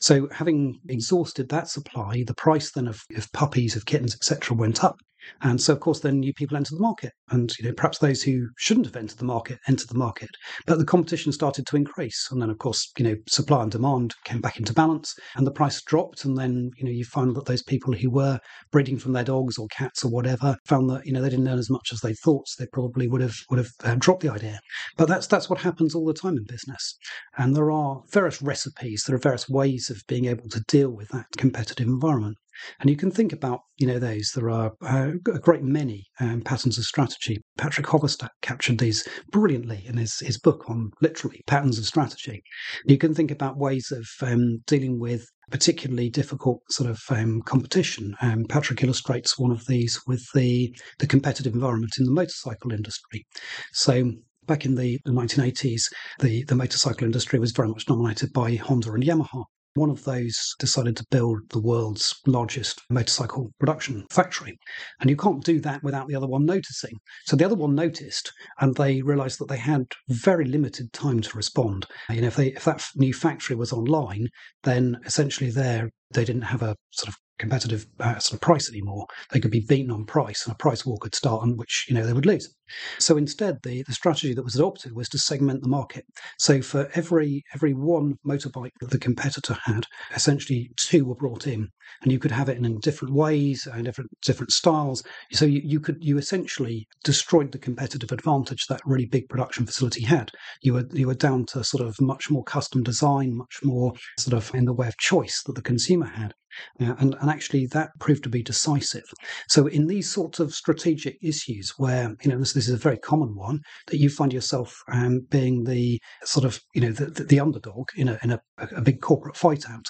So, 0.00 0.28
having 0.30 0.80
exhausted 0.88 1.48
that 1.48 1.68
supply, 1.68 2.24
the 2.26 2.34
price 2.34 2.70
then 2.70 2.86
of, 2.86 3.02
of 3.16 3.30
puppies, 3.32 3.76
of 3.76 3.86
kittens, 3.86 4.14
etc., 4.14 4.56
went 4.56 4.84
up. 4.84 4.96
And 5.42 5.60
so, 5.60 5.72
of 5.72 5.80
course, 5.80 6.00
then 6.00 6.20
new 6.20 6.32
people 6.32 6.56
enter 6.56 6.74
the 6.74 6.80
market, 6.80 7.12
and 7.30 7.52
you 7.58 7.64
know 7.64 7.74
perhaps 7.74 7.98
those 7.98 8.22
who 8.22 8.48
shouldn't 8.56 8.86
have 8.86 8.96
entered 8.96 9.18
the 9.18 9.24
market 9.24 9.58
enter 9.66 9.86
the 9.86 9.98
market. 9.98 10.30
But 10.66 10.78
the 10.78 10.84
competition 10.84 11.32
started 11.32 11.66
to 11.66 11.76
increase, 11.76 12.28
and 12.30 12.40
then, 12.40 12.50
of 12.50 12.58
course, 12.58 12.92
you 12.98 13.04
know 13.04 13.16
supply 13.28 13.62
and 13.62 13.70
demand 13.70 14.14
came 14.24 14.40
back 14.40 14.58
into 14.58 14.72
balance, 14.72 15.14
and 15.36 15.46
the 15.46 15.52
price 15.52 15.82
dropped. 15.82 16.24
And 16.24 16.36
then 16.36 16.70
you 16.76 16.84
know 16.84 16.90
you 16.90 17.04
find 17.04 17.34
that 17.36 17.46
those 17.46 17.62
people 17.62 17.94
who 17.94 18.10
were 18.10 18.38
breeding 18.70 18.98
from 18.98 19.12
their 19.12 19.24
dogs 19.24 19.58
or 19.58 19.66
cats 19.68 20.04
or 20.04 20.10
whatever 20.10 20.56
found 20.66 20.90
that 20.90 21.06
you 21.06 21.12
know 21.12 21.22
they 21.22 21.30
didn't 21.30 21.48
earn 21.48 21.58
as 21.58 21.70
much 21.70 21.90
as 21.92 22.00
they 22.00 22.14
thought, 22.14 22.48
so 22.48 22.62
they 22.62 22.68
probably 22.72 23.08
would 23.08 23.20
have 23.20 23.36
would 23.50 23.58
have 23.58 23.70
uh, 23.82 23.96
dropped 23.98 24.22
the 24.22 24.32
idea. 24.32 24.60
But 24.96 25.08
that's 25.08 25.26
that's 25.26 25.48
what 25.48 25.60
happens 25.60 25.94
all 25.94 26.06
the 26.06 26.14
time 26.14 26.36
in 26.36 26.44
business, 26.44 26.96
and 27.36 27.54
there 27.54 27.70
are 27.70 28.02
various 28.10 28.42
recipes, 28.42 29.04
there 29.06 29.16
are 29.16 29.18
various 29.18 29.48
ways 29.48 29.90
of 29.90 30.02
being 30.06 30.26
able 30.26 30.48
to 30.50 30.60
deal 30.68 30.90
with 30.90 31.08
that 31.08 31.26
competitive 31.36 31.86
environment. 31.86 32.36
And 32.80 32.90
you 32.90 32.96
can 32.96 33.10
think 33.10 33.32
about, 33.32 33.60
you 33.78 33.86
know, 33.86 33.98
those. 33.98 34.30
There 34.34 34.50
are 34.50 34.72
uh, 34.82 35.12
a 35.32 35.38
great 35.38 35.62
many 35.62 36.06
um, 36.20 36.42
patterns 36.42 36.78
of 36.78 36.84
strategy. 36.84 37.42
Patrick 37.56 37.86
Hoverstadt 37.86 38.30
captured 38.42 38.78
these 38.78 39.06
brilliantly 39.30 39.84
in 39.86 39.96
his, 39.96 40.18
his 40.20 40.38
book 40.38 40.68
on 40.68 40.90
literally 41.00 41.42
patterns 41.46 41.78
of 41.78 41.86
strategy. 41.86 42.42
You 42.86 42.98
can 42.98 43.14
think 43.14 43.30
about 43.30 43.58
ways 43.58 43.92
of 43.92 44.06
um, 44.26 44.58
dealing 44.66 45.00
with 45.00 45.26
particularly 45.50 46.08
difficult 46.08 46.60
sort 46.70 46.88
of 46.88 47.00
um, 47.10 47.42
competition. 47.42 48.14
Um, 48.22 48.44
Patrick 48.48 48.82
illustrates 48.82 49.38
one 49.38 49.50
of 49.50 49.66
these 49.66 50.00
with 50.06 50.24
the, 50.34 50.74
the 50.98 51.06
competitive 51.06 51.54
environment 51.54 51.92
in 51.98 52.06
the 52.06 52.12
motorcycle 52.12 52.72
industry. 52.72 53.26
So 53.72 54.12
back 54.46 54.64
in 54.64 54.74
the 54.74 54.98
1980s, 55.06 55.82
the, 56.20 56.44
the 56.44 56.54
motorcycle 56.54 57.04
industry 57.04 57.38
was 57.38 57.52
very 57.52 57.68
much 57.68 57.86
dominated 57.86 58.32
by 58.32 58.54
Honda 58.56 58.92
and 58.92 59.02
Yamaha. 59.02 59.44
One 59.74 59.90
of 59.90 60.04
those 60.04 60.54
decided 60.58 60.96
to 60.96 61.06
build 61.10 61.50
the 61.50 61.60
world's 61.60 62.14
largest 62.26 62.80
motorcycle 62.90 63.50
production 63.58 64.06
factory. 64.10 64.56
And 65.00 65.10
you 65.10 65.16
can't 65.16 65.44
do 65.44 65.60
that 65.60 65.82
without 65.82 66.06
the 66.06 66.14
other 66.14 66.28
one 66.28 66.46
noticing. 66.46 66.94
So 67.26 67.34
the 67.34 67.44
other 67.44 67.56
one 67.56 67.74
noticed 67.74 68.32
and 68.60 68.74
they 68.76 69.02
realized 69.02 69.40
that 69.40 69.48
they 69.48 69.56
had 69.56 69.86
very 70.08 70.44
limited 70.44 70.92
time 70.92 71.20
to 71.22 71.36
respond. 71.36 71.86
You 72.08 72.20
know, 72.20 72.28
if 72.28 72.36
they 72.36 72.48
if 72.48 72.64
that 72.64 72.86
new 72.94 73.12
factory 73.12 73.56
was 73.56 73.72
online, 73.72 74.28
then 74.62 74.98
essentially 75.04 75.50
there 75.50 75.90
they 76.12 76.24
didn't 76.24 76.42
have 76.42 76.62
a 76.62 76.76
sort 76.92 77.08
of 77.08 77.16
competitive 77.38 77.86
uh, 78.00 78.18
sort 78.18 78.34
of 78.34 78.40
price 78.40 78.70
anymore. 78.70 79.06
They 79.32 79.40
could 79.40 79.50
be 79.50 79.64
beaten 79.68 79.90
on 79.90 80.04
price, 80.04 80.44
and 80.46 80.54
a 80.54 80.58
price 80.58 80.84
war 80.86 80.98
could 81.00 81.14
start, 81.14 81.42
on 81.42 81.56
which 81.56 81.86
you 81.88 81.94
know 81.94 82.06
they 82.06 82.12
would 82.12 82.26
lose. 82.26 82.54
So 82.98 83.16
instead, 83.16 83.58
the, 83.62 83.82
the 83.82 83.92
strategy 83.92 84.32
that 84.34 84.42
was 84.44 84.54
adopted 84.54 84.94
was 84.94 85.08
to 85.10 85.18
segment 85.18 85.62
the 85.62 85.68
market. 85.68 86.06
So 86.38 86.62
for 86.62 86.88
every 86.94 87.44
every 87.54 87.74
one 87.74 88.18
motorbike 88.26 88.72
that 88.80 88.90
the 88.90 88.98
competitor 88.98 89.56
had, 89.64 89.86
essentially 90.14 90.70
two 90.76 91.04
were 91.04 91.14
brought 91.14 91.46
in, 91.46 91.68
and 92.02 92.12
you 92.12 92.18
could 92.18 92.30
have 92.30 92.48
it 92.48 92.58
in 92.58 92.78
different 92.80 93.14
ways 93.14 93.66
and 93.70 93.84
different 93.84 94.10
different 94.22 94.52
styles. 94.52 95.02
So 95.32 95.44
you, 95.44 95.60
you 95.64 95.80
could 95.80 95.98
you 96.00 96.18
essentially 96.18 96.88
destroyed 97.02 97.52
the 97.52 97.58
competitive 97.58 98.12
advantage 98.12 98.66
that 98.66 98.80
really 98.84 99.06
big 99.06 99.28
production 99.28 99.66
facility 99.66 100.02
had. 100.02 100.30
You 100.62 100.74
were 100.74 100.88
you 100.92 101.06
were 101.06 101.14
down 101.14 101.46
to 101.46 101.64
sort 101.64 101.86
of 101.86 102.00
much 102.00 102.30
more 102.30 102.44
custom 102.44 102.82
design, 102.82 103.36
much 103.36 103.60
more 103.62 103.92
sort 104.18 104.34
of 104.34 104.54
in 104.54 104.64
the 104.64 104.72
way 104.72 104.88
of 104.88 104.96
choice 104.98 105.42
that 105.44 105.54
the 105.54 105.62
consumer 105.62 106.06
had. 106.06 106.34
And, 106.78 107.16
and 107.20 107.30
actually, 107.30 107.66
that 107.66 107.90
proved 108.00 108.22
to 108.24 108.28
be 108.28 108.42
decisive. 108.42 109.04
So, 109.48 109.66
in 109.66 109.86
these 109.86 110.10
sorts 110.10 110.40
of 110.40 110.54
strategic 110.54 111.16
issues, 111.22 111.72
where 111.78 112.14
you 112.22 112.30
know 112.30 112.38
this, 112.38 112.52
this 112.52 112.68
is 112.68 112.74
a 112.74 112.78
very 112.78 112.98
common 112.98 113.34
one, 113.34 113.60
that 113.88 113.98
you 113.98 114.08
find 114.08 114.32
yourself 114.32 114.76
um, 114.92 115.20
being 115.30 115.64
the 115.64 116.00
sort 116.24 116.44
of 116.44 116.60
you 116.74 116.80
know 116.80 116.92
the, 116.92 117.06
the, 117.06 117.24
the 117.24 117.40
underdog 117.40 117.88
in 117.96 118.08
a 118.08 118.18
in 118.22 118.32
a, 118.32 118.40
a, 118.58 118.80
big 118.80 119.00
corporate 119.00 119.36
fight 119.36 119.68
out, 119.68 119.86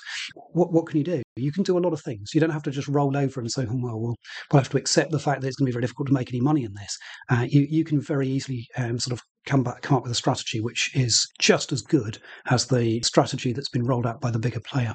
what 0.52 0.72
what 0.72 0.86
can 0.86 0.98
you 0.98 1.04
do? 1.04 1.22
You 1.36 1.52
can 1.52 1.64
do 1.64 1.78
a 1.78 1.80
lot 1.80 1.92
of 1.92 2.00
things. 2.00 2.30
You 2.34 2.40
don't 2.40 2.50
have 2.50 2.62
to 2.64 2.70
just 2.70 2.88
roll 2.88 3.16
over 3.16 3.40
and 3.40 3.50
say, 3.50 3.66
oh, 3.68 3.80
well, 3.80 3.98
we'll, 3.98 4.16
we'll 4.52 4.62
have 4.62 4.70
to 4.70 4.76
accept 4.76 5.10
the 5.10 5.18
fact 5.18 5.40
that 5.40 5.48
it's 5.48 5.56
going 5.56 5.66
to 5.66 5.70
be 5.70 5.74
very 5.74 5.82
difficult 5.82 6.08
to 6.08 6.14
make 6.14 6.32
any 6.32 6.40
money 6.40 6.64
in 6.64 6.74
this. 6.74 6.96
Uh, 7.28 7.46
you 7.48 7.66
you 7.68 7.84
can 7.84 8.00
very 8.00 8.28
easily 8.28 8.66
um, 8.76 8.98
sort 8.98 9.12
of 9.12 9.22
come 9.46 9.62
back 9.62 9.82
come 9.82 9.96
up 9.96 10.02
with 10.02 10.12
a 10.12 10.16
strategy 10.16 10.60
which 10.60 10.90
is 10.94 11.28
just 11.38 11.72
as 11.72 11.82
good 11.82 12.18
as 12.50 12.66
the 12.66 13.00
strategy 13.02 13.52
that's 13.52 13.68
been 13.68 13.84
rolled 13.84 14.06
out 14.06 14.20
by 14.20 14.30
the 14.30 14.38
bigger 14.38 14.60
player. 14.60 14.94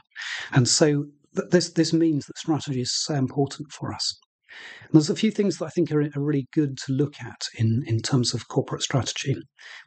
And 0.51 0.67
so 0.67 1.05
this 1.33 1.71
this 1.71 1.93
means 1.93 2.25
that 2.25 2.37
strategy 2.37 2.81
is 2.81 2.93
so 2.93 3.15
important 3.15 3.71
for 3.71 3.93
us. 3.93 4.17
And 4.83 4.93
there's 4.93 5.09
a 5.09 5.15
few 5.15 5.29
things 5.29 5.57
that 5.57 5.65
I 5.65 5.69
think 5.69 5.91
are, 5.91 6.01
are, 6.01 6.09
really 6.15 6.47
good 6.53 6.77
to 6.85 6.93
look 6.93 7.21
at 7.21 7.41
in, 7.57 7.83
in 7.85 7.99
terms 7.99 8.33
of 8.33 8.47
corporate 8.47 8.81
strategy. 8.81 9.35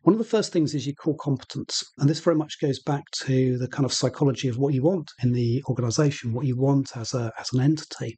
One 0.03 0.15
of 0.15 0.19
the 0.19 0.25
first 0.25 0.53
things 0.53 0.75
is 0.75 0.87
your 0.87 0.95
core 0.95 1.17
competence. 1.17 1.83
And 1.99 2.09
this 2.09 2.21
very 2.21 2.37
much 2.37 2.61
goes 2.61 2.81
back 2.81 3.03
to 3.25 3.59
the 3.59 3.69
kind 3.69 3.85
of 3.85 3.93
psychology 3.93 4.49
of 4.49 4.59
what 4.59 4.75
you 4.75 4.83
want 4.83 5.11
in 5.23 5.33
the 5.33 5.63
organization, 5.69 6.33
what 6.33 6.47
you 6.47 6.57
want 6.57 6.97
as, 6.97 7.13
a, 7.15 7.33
as 7.41 7.53
an 7.53 7.61
entity. 7.61 8.17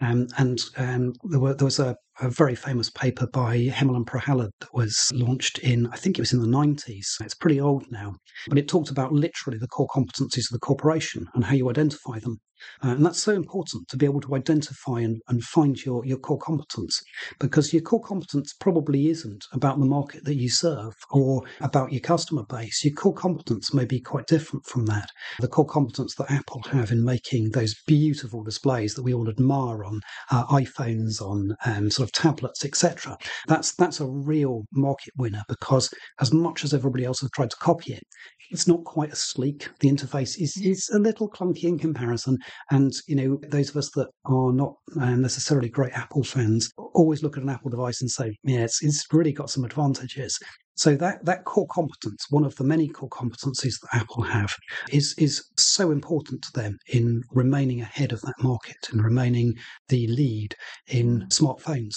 Um, 0.00 0.28
and 0.38 0.60
um, 0.76 1.12
there, 1.24 1.40
were, 1.40 1.54
there 1.54 1.64
was 1.64 1.80
a, 1.80 1.96
a 2.20 2.28
very 2.28 2.54
famous 2.54 2.90
paper 2.90 3.26
by 3.26 3.56
Hamel 3.74 3.96
and 3.96 4.06
Prahalad 4.06 4.50
that 4.60 4.74
was 4.74 5.10
launched 5.12 5.58
in, 5.58 5.86
I 5.88 5.96
think 5.96 6.18
it 6.18 6.22
was 6.22 6.32
in 6.32 6.40
the 6.40 6.46
90s. 6.46 7.06
It's 7.20 7.34
pretty 7.34 7.60
old 7.60 7.90
now, 7.90 8.16
but 8.48 8.58
it 8.58 8.68
talked 8.68 8.90
about 8.90 9.12
literally 9.12 9.58
the 9.58 9.68
core 9.68 9.88
competencies 9.88 10.50
of 10.50 10.52
the 10.52 10.58
corporation 10.60 11.26
and 11.34 11.44
how 11.44 11.54
you 11.54 11.70
identify 11.70 12.18
them. 12.18 12.40
Uh, 12.84 12.88
and 12.88 13.06
that's 13.06 13.22
so 13.22 13.32
important 13.32 13.88
to 13.88 13.96
be 13.96 14.06
able 14.06 14.20
to 14.20 14.34
identify 14.34 15.00
and, 15.00 15.20
and 15.28 15.42
find 15.42 15.82
your, 15.84 16.04
your 16.04 16.18
core 16.18 16.38
competence 16.38 17.00
because 17.38 17.72
your 17.72 17.82
core 17.82 18.02
competence 18.02 18.52
probably 18.52 19.08
isn't 19.08 19.44
about 19.52 19.78
the 19.78 19.86
market 19.86 20.24
that 20.24 20.36
you 20.36 20.50
serve 20.50 20.94
or 21.10 21.42
about 21.60 21.92
your 21.92 22.00
customer 22.00 22.44
base. 22.48 22.84
Your 22.84 22.94
core 22.94 23.14
competence 23.14 23.72
may 23.72 23.84
be 23.84 24.00
quite 24.00 24.26
different 24.26 24.66
from 24.66 24.86
that. 24.86 25.08
The 25.40 25.48
core 25.48 25.66
competence 25.66 26.14
that 26.16 26.30
Apple 26.30 26.62
have 26.70 26.90
in 26.90 27.04
making 27.04 27.50
those 27.50 27.74
beautiful 27.86 28.42
displays 28.42 28.94
that 28.94 29.02
we 29.02 29.14
all 29.14 29.28
admire 29.28 29.84
on 29.84 30.00
uh, 30.30 30.46
iPhones, 30.46 31.20
on 31.20 31.56
um, 31.64 31.90
sort 31.90 32.08
of 32.08 32.09
tablets, 32.12 32.64
etc. 32.64 33.16
That's 33.46 33.74
that's 33.74 34.00
a 34.00 34.06
real 34.06 34.64
market 34.72 35.14
winner 35.16 35.42
because 35.48 35.92
as 36.20 36.32
much 36.32 36.64
as 36.64 36.74
everybody 36.74 37.04
else 37.04 37.20
has 37.20 37.30
tried 37.30 37.50
to 37.50 37.56
copy 37.56 37.94
it, 37.94 38.02
it's 38.50 38.66
not 38.66 38.84
quite 38.84 39.12
as 39.12 39.20
sleek. 39.20 39.68
The 39.80 39.88
interface 39.88 40.40
is, 40.40 40.56
is 40.56 40.90
a 40.92 40.98
little 40.98 41.30
clunky 41.30 41.64
in 41.64 41.78
comparison. 41.78 42.36
And, 42.70 42.92
you 43.06 43.14
know, 43.14 43.40
those 43.48 43.70
of 43.70 43.76
us 43.76 43.90
that 43.90 44.08
are 44.24 44.52
not 44.52 44.74
um, 45.00 45.22
necessarily 45.22 45.68
great 45.68 45.92
Apple 45.92 46.24
fans 46.24 46.70
always 46.76 47.22
look 47.22 47.36
at 47.36 47.42
an 47.42 47.48
Apple 47.48 47.70
device 47.70 48.00
and 48.00 48.10
say, 48.10 48.36
yeah, 48.42 48.60
it's, 48.60 48.82
it's 48.82 49.06
really 49.12 49.32
got 49.32 49.50
some 49.50 49.64
advantages. 49.64 50.38
So 50.80 50.96
that, 50.96 51.22
that 51.26 51.44
core 51.44 51.66
competence, 51.66 52.24
one 52.30 52.46
of 52.46 52.56
the 52.56 52.64
many 52.64 52.88
core 52.88 53.10
competencies 53.10 53.78
that 53.82 53.90
Apple 53.92 54.22
have, 54.22 54.56
is 54.90 55.14
is 55.18 55.44
so 55.58 55.90
important 55.90 56.40
to 56.40 56.52
them 56.54 56.78
in 56.88 57.22
remaining 57.32 57.82
ahead 57.82 58.12
of 58.12 58.22
that 58.22 58.42
market 58.42 58.88
and 58.90 59.04
remaining 59.04 59.58
the 59.90 60.06
lead 60.06 60.56
in 60.86 61.26
smartphones. 61.28 61.96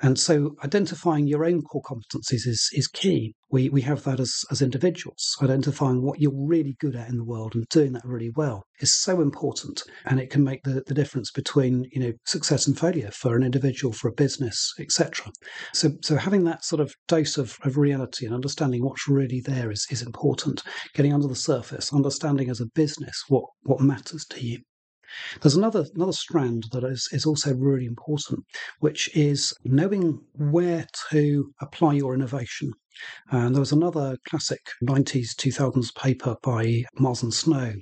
And 0.00 0.18
so 0.18 0.54
identifying 0.64 1.26
your 1.26 1.44
own 1.44 1.62
core 1.62 1.82
competencies 1.82 2.46
is, 2.46 2.68
is 2.72 2.88
key. 2.88 3.34
We, 3.50 3.68
we 3.68 3.82
have 3.82 4.04
that 4.04 4.18
as, 4.18 4.44
as 4.50 4.62
individuals. 4.62 5.36
Identifying 5.42 6.02
what 6.02 6.20
you're 6.20 6.32
really 6.34 6.76
good 6.80 6.96
at 6.96 7.08
in 7.08 7.18
the 7.18 7.24
world 7.24 7.54
and 7.54 7.66
doing 7.68 7.92
that 7.92 8.04
really 8.04 8.30
well 8.34 8.64
is 8.80 8.94
so 8.94 9.20
important. 9.20 9.82
And 10.06 10.18
it 10.18 10.30
can 10.30 10.42
make 10.42 10.62
the, 10.62 10.82
the 10.86 10.94
difference 10.94 11.30
between, 11.30 11.86
you 11.92 12.00
know, 12.00 12.12
success 12.24 12.66
and 12.66 12.78
failure 12.78 13.10
for 13.10 13.36
an 13.36 13.42
individual, 13.42 13.92
for 13.92 14.08
a 14.08 14.12
business, 14.12 14.72
etc. 14.78 15.30
So 15.74 15.92
so 16.00 16.16
having 16.16 16.44
that 16.44 16.64
sort 16.64 16.80
of 16.80 16.94
dose 17.08 17.36
of, 17.36 17.58
of 17.62 17.76
reality 17.76 18.26
and 18.26 18.34
understanding 18.34 18.84
what's 18.84 19.08
really 19.08 19.40
there 19.40 19.70
is, 19.70 19.86
is 19.90 20.02
important. 20.02 20.62
Getting 20.94 21.12
under 21.12 21.28
the 21.28 21.34
surface, 21.34 21.92
understanding 21.92 22.50
as 22.50 22.60
a 22.60 22.66
business 22.66 23.24
what, 23.28 23.44
what 23.62 23.80
matters 23.80 24.24
to 24.30 24.44
you. 24.44 24.60
There's 25.40 25.56
another 25.56 25.86
another 25.94 26.12
strand 26.12 26.64
that 26.72 26.84
is, 26.84 27.08
is 27.12 27.26
also 27.26 27.54
really 27.54 27.86
important, 27.86 28.44
which 28.80 29.14
is 29.16 29.54
knowing 29.64 30.20
where 30.34 30.86
to 31.10 31.52
apply 31.60 31.94
your 31.94 32.14
innovation. 32.14 32.72
And 33.30 33.54
there 33.54 33.60
was 33.60 33.72
another 33.72 34.16
classic 34.28 34.60
90s, 34.82 35.34
2000s 35.36 35.94
paper 35.94 36.36
by 36.42 36.84
Miles 36.94 37.22
and 37.22 37.32
Snow 37.32 37.74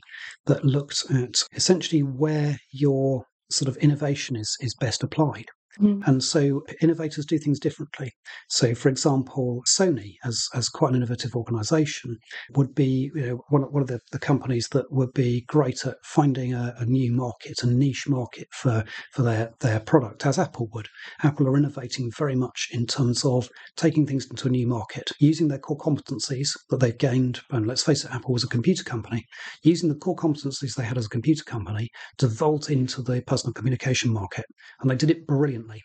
that 0.46 0.64
looked 0.64 1.04
at 1.10 1.42
essentially 1.54 2.02
where 2.02 2.58
your 2.70 3.24
sort 3.50 3.68
of 3.68 3.76
innovation 3.78 4.36
is, 4.36 4.56
is 4.60 4.74
best 4.74 5.02
applied. 5.02 5.46
Mm. 5.78 6.06
And 6.06 6.22
so 6.22 6.62
innovators 6.80 7.26
do 7.26 7.38
things 7.38 7.60
differently. 7.60 8.12
So, 8.48 8.74
for 8.74 8.88
example, 8.88 9.62
Sony, 9.68 10.14
as, 10.24 10.48
as 10.54 10.68
quite 10.68 10.90
an 10.90 10.96
innovative 10.96 11.34
organization, 11.36 12.16
would 12.56 12.74
be 12.74 13.10
you 13.14 13.26
know, 13.26 13.44
one, 13.48 13.62
one 13.62 13.82
of 13.82 13.88
the, 13.88 14.00
the 14.10 14.18
companies 14.18 14.68
that 14.72 14.90
would 14.90 15.12
be 15.12 15.44
great 15.46 15.86
at 15.86 15.96
finding 16.04 16.54
a, 16.54 16.74
a 16.78 16.84
new 16.86 17.12
market, 17.12 17.62
a 17.62 17.66
niche 17.66 18.08
market 18.08 18.48
for, 18.52 18.84
for 19.12 19.22
their, 19.22 19.52
their 19.60 19.80
product, 19.80 20.26
as 20.26 20.38
Apple 20.38 20.68
would. 20.72 20.88
Apple 21.22 21.46
are 21.48 21.56
innovating 21.56 22.10
very 22.16 22.34
much 22.34 22.68
in 22.72 22.86
terms 22.86 23.24
of 23.24 23.48
taking 23.76 24.06
things 24.06 24.26
into 24.28 24.48
a 24.48 24.50
new 24.50 24.66
market, 24.66 25.10
using 25.20 25.48
their 25.48 25.58
core 25.58 25.78
competencies 25.78 26.50
that 26.70 26.80
they've 26.80 26.98
gained. 26.98 27.40
And 27.50 27.66
let's 27.66 27.84
face 27.84 28.04
it, 28.04 28.10
Apple 28.10 28.32
was 28.32 28.44
a 28.44 28.48
computer 28.48 28.82
company, 28.82 29.24
using 29.62 29.88
the 29.88 29.94
core 29.94 30.16
competencies 30.16 30.74
they 30.74 30.84
had 30.84 30.98
as 30.98 31.06
a 31.06 31.10
computer 31.10 31.44
company 31.44 31.88
to 32.18 32.26
vault 32.26 32.70
into 32.70 33.02
the 33.02 33.22
personal 33.22 33.52
communication 33.52 34.12
market. 34.12 34.44
And 34.80 34.90
they 34.90 34.96
did 34.96 35.10
it 35.10 35.26
brilliantly 35.26 35.59
brilliantly. 35.60 35.82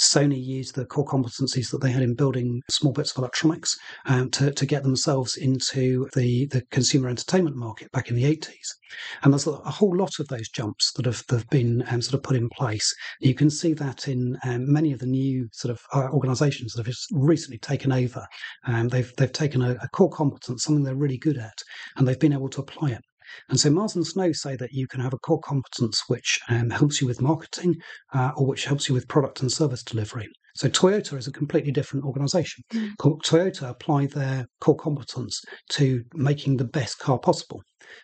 Sony 0.00 0.42
used 0.42 0.74
the 0.74 0.86
core 0.86 1.04
competencies 1.04 1.70
that 1.70 1.80
they 1.80 1.92
had 1.92 2.02
in 2.02 2.14
building 2.14 2.62
small 2.70 2.92
bits 2.92 3.12
of 3.12 3.18
electronics 3.18 3.76
um, 4.06 4.30
to, 4.30 4.50
to 4.50 4.66
get 4.66 4.82
themselves 4.82 5.36
into 5.36 6.08
the, 6.14 6.46
the 6.46 6.62
consumer 6.70 7.08
entertainment 7.08 7.54
market 7.54 7.92
back 7.92 8.08
in 8.08 8.16
the 8.16 8.24
80s. 8.24 8.54
And 9.22 9.32
there's 9.32 9.46
a, 9.46 9.52
whole 9.52 9.94
lot 9.96 10.18
of 10.18 10.26
those 10.28 10.48
jumps 10.48 10.92
that 10.94 11.04
have, 11.04 11.22
that 11.28 11.36
have 11.36 11.50
been 11.50 11.84
um, 11.88 12.00
sort 12.00 12.14
of 12.14 12.22
put 12.22 12.36
in 12.36 12.48
place. 12.48 12.92
You 13.20 13.34
can 13.34 13.50
see 13.50 13.74
that 13.74 14.08
in 14.08 14.38
um, 14.44 14.72
many 14.72 14.92
of 14.92 15.00
the 15.00 15.06
new 15.06 15.48
sort 15.52 15.72
of 15.72 15.80
uh, 15.92 16.10
organizations 16.12 16.72
that 16.72 16.86
have 16.86 16.94
just 16.94 17.08
recently 17.12 17.58
taken 17.58 17.92
over. 17.92 18.26
Um, 18.66 18.88
they've, 18.88 19.12
they've 19.16 19.30
taken 19.30 19.62
a, 19.62 19.72
a 19.82 19.88
core 19.90 20.10
competence, 20.10 20.64
something 20.64 20.82
they're 20.82 20.96
really 20.96 21.18
good 21.18 21.36
at, 21.36 21.58
and 21.96 22.08
they've 22.08 22.18
been 22.18 22.32
able 22.32 22.48
to 22.48 22.62
apply 22.62 22.90
it. 22.92 23.02
And 23.48 23.58
so 23.58 23.70
Miles 23.70 23.96
and 23.96 24.06
Snow 24.06 24.32
say 24.32 24.56
that 24.56 24.72
you 24.72 24.86
can 24.86 25.00
have 25.00 25.14
a 25.14 25.18
core 25.18 25.40
competence 25.40 26.02
which 26.08 26.38
um, 26.48 26.70
helps 26.70 27.00
you 27.00 27.06
with 27.06 27.20
marketing 27.20 27.76
uh, 28.14 28.32
or 28.36 28.46
which 28.46 28.64
helps 28.64 28.88
you 28.88 28.94
with 28.94 29.08
product 29.08 29.40
and 29.40 29.50
service 29.50 29.82
delivery. 29.82 30.28
So 30.54 30.68
Toyota 30.68 31.16
is 31.16 31.28
a 31.28 31.32
completely 31.32 31.70
different 31.70 32.04
organization. 32.04 32.64
Mm. 32.72 32.96
Toyota 32.98 33.70
apply 33.70 34.06
their 34.06 34.46
core 34.60 34.76
competence 34.76 35.40
to 35.70 36.02
making 36.14 36.56
the 36.56 36.64
best 36.64 36.98
car 36.98 37.18
possible. 37.18 37.62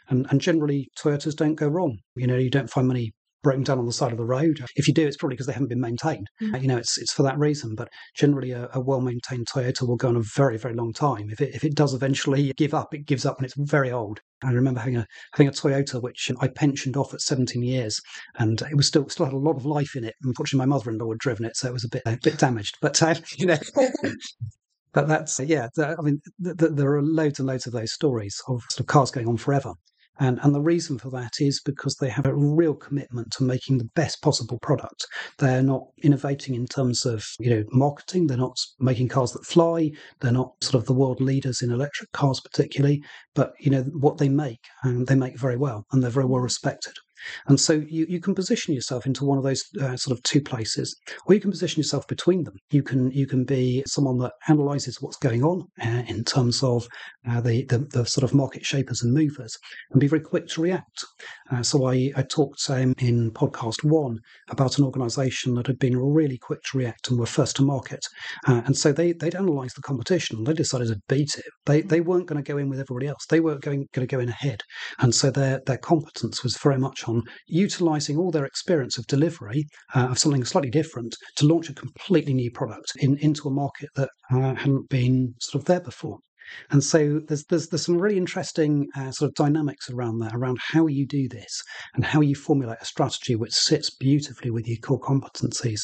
And, 0.09 0.27
and 0.31 0.41
generally, 0.41 0.89
Toyotas 0.97 1.35
don't 1.35 1.57
go 1.57 1.67
wrong. 1.67 1.99
You 2.15 2.29
know, 2.29 2.37
you 2.37 2.51
don't 2.51 2.71
find 2.71 2.87
many 2.87 3.13
broken 3.45 3.63
down 3.63 3.79
on 3.79 3.87
the 3.87 3.93
side 3.93 4.11
of 4.11 4.19
the 4.19 4.25
road. 4.25 4.59
If 4.75 4.89
you 4.89 4.95
do, 4.95 5.07
it's 5.07 5.17
probably 5.17 5.35
because 5.35 5.47
they 5.47 5.53
haven't 5.53 5.69
been 5.69 5.81
maintained. 5.81 6.27
Mm-hmm. 6.43 6.57
You 6.57 6.69
know, 6.69 6.79
it's 6.79 6.99
it's 6.99 7.13
for 7.13 7.23
that 7.23 7.39
reason. 7.39 7.77
But 7.77 7.89
generally, 8.17 8.51
a, 8.51 8.69
a 8.73 8.81
well 8.81 9.01
maintained 9.01 9.47
Toyota 9.47 9.87
will 9.87 9.97
go 9.97 10.09
on 10.09 10.17
a 10.17 10.23
very 10.35 10.59
very 10.59 10.75
long 10.75 10.93
time. 10.93 11.31
If 11.31 11.41
it 11.41 11.55
if 11.55 11.63
it 11.63 11.77
does 11.77 11.95
eventually 11.95 12.53
give 12.57 12.75
up, 12.75 12.93
it 12.93 13.07
gives 13.07 13.25
up 13.25 13.39
when 13.39 13.45
it's 13.45 13.55
very 13.57 13.93
old. 13.93 14.21
I 14.43 14.51
remember 14.51 14.81
having 14.81 14.97
a 14.97 15.07
having 15.33 15.49
a 15.49 15.53
Toyota 15.53 16.03
which 16.03 16.31
I 16.41 16.49
pensioned 16.49 16.97
off 16.97 17.15
at 17.15 17.21
17 17.21 17.63
years, 17.63 18.01
and 18.39 18.61
it 18.63 18.77
was 18.77 18.89
still 18.89 19.09
still 19.09 19.27
had 19.27 19.35
a 19.35 19.39
lot 19.39 19.57
of 19.57 19.65
life 19.65 19.95
in 19.95 20.05
it. 20.05 20.15
Unfortunately, 20.25 20.67
my 20.67 20.75
mother-in-law 20.75 21.11
had 21.11 21.19
driven 21.19 21.45
it, 21.45 21.57
so 21.57 21.69
it 21.69 21.73
was 21.73 21.85
a 21.85 21.89
bit 21.89 22.03
a 22.07 22.19
bit 22.23 22.39
damaged. 22.39 22.79
But 22.81 23.01
uh, 23.03 23.15
you 23.37 23.47
know. 23.47 23.59
But 24.93 25.09
that's 25.09 25.41
yeah. 25.41 25.67
I 25.77 26.01
mean, 26.03 26.21
th- 26.45 26.57
th- 26.57 26.71
there 26.75 26.95
are 26.95 27.03
loads 27.03 27.41
and 27.41 27.49
loads 27.49 27.67
of 27.67 27.73
those 27.73 27.93
stories 27.93 28.41
of 28.47 28.63
sort 28.71 28.79
of 28.79 28.87
cars 28.87 29.11
going 29.11 29.27
on 29.27 29.37
forever. 29.37 29.73
And, 30.19 30.39
and 30.43 30.55
the 30.55 30.61
reason 30.61 30.99
for 30.99 31.11
that 31.11 31.33
is 31.41 31.61
because 31.65 31.97
they 31.97 32.09
have 32.09 32.27
a 32.27 32.35
real 32.35 32.75
commitment 32.75 33.33
to 33.33 33.45
making 33.45 33.79
the 33.79 33.91
best 33.97 34.23
possible 34.23 34.59
product. 34.61 35.07
They're 35.39 35.63
not 35.63 35.87
innovating 36.03 36.55
in 36.55 36.67
terms 36.67 37.05
of, 37.05 37.27
you 37.41 37.51
know, 37.51 37.65
marketing. 37.73 38.27
They're 38.27 38.37
not 38.37 38.59
making 38.79 39.09
cars 39.09 39.33
that 39.33 39.45
fly. 39.45 39.91
They're 40.21 40.33
not 40.33 40.53
sort 40.63 40.77
of 40.77 40.87
the 40.87 40.95
world 40.95 41.21
leaders 41.21 41.63
in 41.63 41.71
electric 41.71 42.13
cars 42.13 42.41
particularly, 42.41 43.03
but, 43.35 43.55
you 43.59 43.71
know, 43.71 43.83
what 43.83 44.19
they 44.19 44.29
make, 44.29 44.61
and 44.83 45.07
they 45.07 45.17
make 45.17 45.39
very 45.39 45.57
well 45.57 45.87
and 45.91 46.03
they're 46.03 46.11
very 46.11 46.27
well 46.27 46.41
respected. 46.41 46.95
And 47.47 47.59
so 47.59 47.75
you, 47.89 48.07
you 48.09 48.21
can 48.21 48.35
position 48.35 48.75
yourself 48.75 49.07
into 49.07 49.25
one 49.25 49.39
of 49.39 49.45
those 49.45 49.65
uh, 49.81 49.97
sort 49.97 50.17
of 50.17 50.23
two 50.23 50.41
places, 50.41 50.97
or 51.27 51.35
you 51.35 51.41
can 51.41 51.51
position 51.51 51.81
yourself 51.81 52.07
between 52.07 52.45
them. 52.45 52.55
You 52.71 52.83
can 52.83 53.11
you 53.11 53.27
can 53.27 53.45
be 53.45 53.83
someone 53.87 54.19
that 54.19 54.33
analyzes 54.49 55.01
what's 55.01 55.17
going 55.17 55.43
on 55.43 55.67
uh, 55.83 56.03
in 56.07 56.25
terms 56.25 56.63
of 56.63 56.87
uh, 57.29 57.41
the, 57.41 57.65
the, 57.67 57.79
the 57.79 58.05
sort 58.05 58.25
of 58.25 58.35
market 58.35 58.65
shapers 58.65 59.03
and 59.03 59.13
movers, 59.13 59.57
and 59.91 60.01
be 60.01 60.09
very 60.09 60.21
quick 60.21 60.47
to 60.49 60.63
react. 60.63 61.05
Uh, 61.51 61.63
so 61.63 61.87
I, 61.87 62.13
I 62.17 62.23
talked 62.23 62.61
um, 62.69 62.95
in 62.99 63.31
podcast 63.33 63.85
one 63.85 64.19
about 64.51 64.79
an 64.79 64.85
organisation 64.85 65.55
that 65.55 65.67
had 65.67 65.79
been 65.79 65.97
really 65.97 66.39
quick 66.39 66.63
to 66.65 66.79
react 66.79 67.09
and 67.09 67.19
were 67.19 67.27
first 67.27 67.57
to 67.57 67.63
market, 67.63 68.05
uh, 68.47 68.63
and 68.67 68.77
so 68.77 68.93
they 68.93 69.13
they'd 69.13 69.35
analysed 69.35 69.77
the 69.77 69.83
competition 69.83 70.45
they 70.45 70.53
decided 70.53 70.89
to 70.89 71.01
beat 71.09 71.37
it. 71.37 71.45
They 71.67 71.83
they 71.83 72.01
weren't 72.01 72.27
going 72.27 72.43
to 72.43 72.53
go 72.53 72.59
in 72.59 72.69
with 72.69 72.81
everybody 72.81 73.09
else. 73.09 73.27
They 73.29 73.41
weren't 73.41 73.63
going 73.63 73.89
going 73.93 74.07
to 74.07 74.17
go 74.17 74.21
in 74.21 74.29
ahead, 74.29 74.63
and 74.99 75.15
so 75.15 75.31
their 75.31 75.61
their 75.67 75.79
competence 75.79 76.43
was 76.43 76.57
very 76.57 76.79
much 76.79 77.04
on 77.09 77.23
utilizing 77.47 78.17
all 78.19 78.31
their 78.31 78.45
experience 78.45 78.99
of 78.99 79.07
delivery 79.07 79.65
uh, 79.95 80.09
of 80.11 80.19
something 80.19 80.45
slightly 80.45 80.71
different 80.71 81.17
to 81.37 81.47
launch 81.47 81.69
a 81.69 81.75
completely 81.75 82.35
new 82.35 82.51
product 82.51 82.93
in, 83.01 83.17
into 83.19 83.49
a 83.49 83.53
market 83.53 83.89
that 83.97 84.11
uh, 84.33 84.55
hadn't 84.55 84.89
been 84.89 85.35
sort 85.41 85.63
of 85.63 85.67
there 85.67 85.81
before. 85.81 86.19
And 86.71 86.83
so 86.83 87.21
there's 87.29 87.45
there's, 87.45 87.69
there's 87.69 87.85
some 87.85 87.99
really 87.99 88.17
interesting 88.17 88.89
uh, 88.97 89.11
sort 89.11 89.29
of 89.29 89.35
dynamics 89.35 89.91
around 89.91 90.19
that, 90.21 90.35
around 90.35 90.59
how 90.61 90.87
you 90.87 91.07
do 91.07 91.29
this 91.29 91.63
and 91.95 92.05
how 92.05 92.21
you 92.21 92.35
formulate 92.35 92.79
a 92.81 92.85
strategy 92.85 93.37
which 93.37 93.53
sits 93.53 93.91
beautifully 93.91 94.51
with 94.51 94.67
your 94.67 94.79
core 94.79 95.01
competencies. 95.01 95.81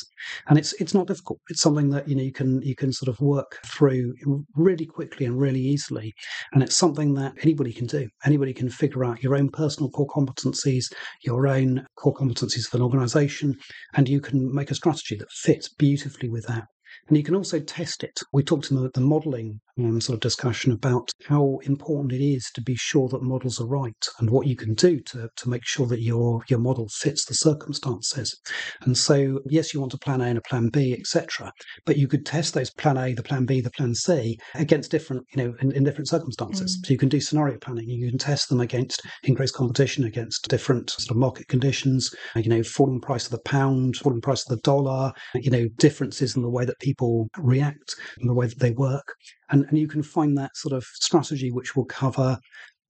And 0.49 0.59
it's 0.59 0.73
it's 0.75 0.95
not 0.95 1.07
difficult. 1.07 1.41
It's 1.49 1.61
something 1.63 1.91
that 1.91 2.09
you 2.09 2.17
know 2.17 2.23
you 2.23 2.33
can 2.33 2.61
you 2.63 2.75
can 2.75 2.93
sort 2.93 3.09
of 3.09 3.21
work 3.21 3.59
through 3.67 4.15
really 4.55 4.87
quickly 4.87 5.27
and 5.27 5.39
really 5.39 5.61
easily. 5.61 6.13
And 6.53 6.63
it's 6.63 6.77
something 6.77 7.15
that 7.15 7.35
anybody 7.43 7.73
can 7.73 7.87
do. 7.87 8.09
Anybody 8.25 8.53
can 8.53 8.69
figure 8.69 9.05
out 9.05 9.23
your 9.23 9.37
own 9.37 9.51
personal 9.51 9.91
core 9.91 10.09
competencies, 10.09 10.85
your 11.25 11.47
own 11.47 11.87
core 11.97 12.15
competencies 12.15 12.67
of 12.67 12.75
an 12.75 12.83
organization, 12.83 13.57
and 13.95 14.09
you 14.09 14.21
can 14.21 14.55
make 14.55 14.71
a 14.71 14.75
strategy 14.75 15.17
that 15.17 15.31
fits 15.31 15.69
beautifully 15.69 16.29
with 16.29 16.47
that. 16.47 16.65
And 17.09 17.17
you 17.17 17.23
can 17.23 17.35
also 17.35 17.61
test 17.61 18.05
it. 18.05 18.19
We 18.33 18.43
talked 18.43 18.71
in 18.71 18.77
the, 18.77 18.91
the 18.95 19.01
modeling 19.01 19.61
um, 19.79 20.01
sort 20.01 20.15
of 20.15 20.21
discussion 20.21 20.73
about 20.73 21.11
how 21.27 21.59
important 21.63 22.13
it 22.13 22.25
is 22.25 22.51
to 22.55 22.63
be 22.63 22.75
sure 22.77 23.09
that 23.09 23.23
models 23.23 23.61
are 23.61 23.67
right 23.67 24.07
and 24.19 24.31
what 24.31 24.47
you 24.47 24.57
can 24.57 24.75
do 24.75 25.01
to, 25.01 25.29
to 25.37 25.49
make 25.49 25.67
sure 25.67 25.87
that 25.87 26.03
your 26.03 26.43
your 26.49 26.59
model 26.59 26.89
fits 26.89 27.25
the 27.25 27.35
circumstances. 27.35 28.39
And 28.83 28.97
so, 28.97 29.41
yes, 29.47 29.73
you 29.73 29.81
want 29.81 29.95
a 29.95 29.99
plan 29.99 30.21
A 30.21 30.25
and 30.25 30.39
a 30.39 30.43
plan 30.43 30.69
B, 30.69 30.95
etc. 30.99 31.53
But 31.87 31.97
you 31.97 32.09
could 32.09 32.27
test 32.27 32.55
those 32.55 32.71
plan 32.71 32.97
A, 32.97 33.15
the 33.15 33.23
plan 33.23 33.47
B, 33.47 33.61
the 33.61 33.71
plan 33.71 33.95
C 33.95 34.39
against 34.55 34.91
different, 34.91 35.25
you 35.35 35.43
know, 35.43 35.55
in, 35.61 35.73
in 35.73 35.85
different 35.85 36.09
circumstances. 36.09 36.77
Mm. 36.77 36.87
So 36.87 36.93
you 36.93 36.99
can 36.99 37.09
do 37.09 37.21
scenario 37.21 37.59
planning. 37.59 37.89
You 37.89 38.09
can 38.09 38.19
test 38.19 38.49
them 38.49 38.61
against 38.61 39.03
increased 39.25 39.55
competition, 39.55 40.05
against 40.05 40.49
different 40.49 40.91
sort 40.91 41.11
of 41.11 41.17
market 41.17 41.49
conditions. 41.49 42.13
You 42.37 42.49
know, 42.49 42.63
falling 42.63 43.01
price 43.01 43.25
of 43.27 43.33
the 43.33 43.41
pound, 43.45 43.97
falling 43.97 44.21
price 44.21 44.43
of 44.43 44.57
the 44.57 44.63
dollar. 44.63 45.13
You 45.35 45.51
know, 45.51 45.69
differences 45.79 46.37
in 46.37 46.43
the 46.43 46.51
way 46.51 46.65
that 46.65 46.80
people 46.81 47.29
react 47.39 47.95
and 48.19 48.29
the 48.29 48.35
way 48.35 48.47
that 48.47 48.59
they 48.59 48.73
work. 48.73 49.15
And, 49.51 49.65
and 49.67 49.79
you 49.79 49.89
can 49.89 50.03
find 50.03 50.37
that 50.39 50.57
sort 50.57 50.73
of 50.73 50.85
strategy 50.85 51.51
which 51.51 51.77
will 51.77 51.85
cover 51.85 52.39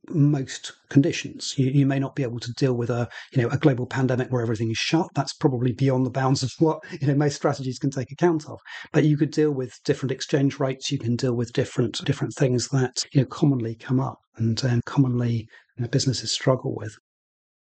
most 0.08 0.72
conditions. 0.88 1.54
You, 1.58 1.66
you, 1.66 1.86
may 1.86 1.98
not 1.98 2.16
be 2.16 2.22
able 2.22 2.40
to 2.40 2.52
deal 2.54 2.72
with 2.74 2.90
a 2.90 3.08
you 3.32 3.42
know 3.42 3.48
a 3.48 3.58
global 3.58 3.86
pandemic 3.86 4.30
where 4.30 4.42
everything 4.42 4.70
is 4.70 4.78
shut. 4.78 5.08
That's 5.14 5.34
probably 5.34 5.72
beyond 5.72 6.06
the 6.06 6.10
bounds 6.10 6.42
of 6.42 6.50
what 6.58 6.80
you 7.00 7.06
know 7.06 7.14
most 7.14 7.36
strategies 7.36 7.78
can 7.78 7.90
take 7.90 8.10
account 8.10 8.48
of. 8.48 8.58
But 8.92 9.04
you 9.04 9.16
could 9.16 9.30
deal 9.30 9.52
with 9.52 9.78
different 9.84 10.12
exchange 10.12 10.58
rates. 10.58 10.90
You 10.90 10.98
can 10.98 11.16
deal 11.16 11.34
with 11.34 11.52
different 11.52 12.04
different 12.04 12.34
things 12.34 12.68
that 12.68 13.04
you 13.12 13.20
know 13.20 13.26
commonly 13.26 13.74
come 13.74 14.00
up 14.00 14.18
and 14.36 14.62
um, 14.64 14.80
commonly 14.86 15.46
you 15.76 15.82
know, 15.82 15.88
businesses 15.88 16.32
struggle 16.32 16.74
with. 16.74 16.96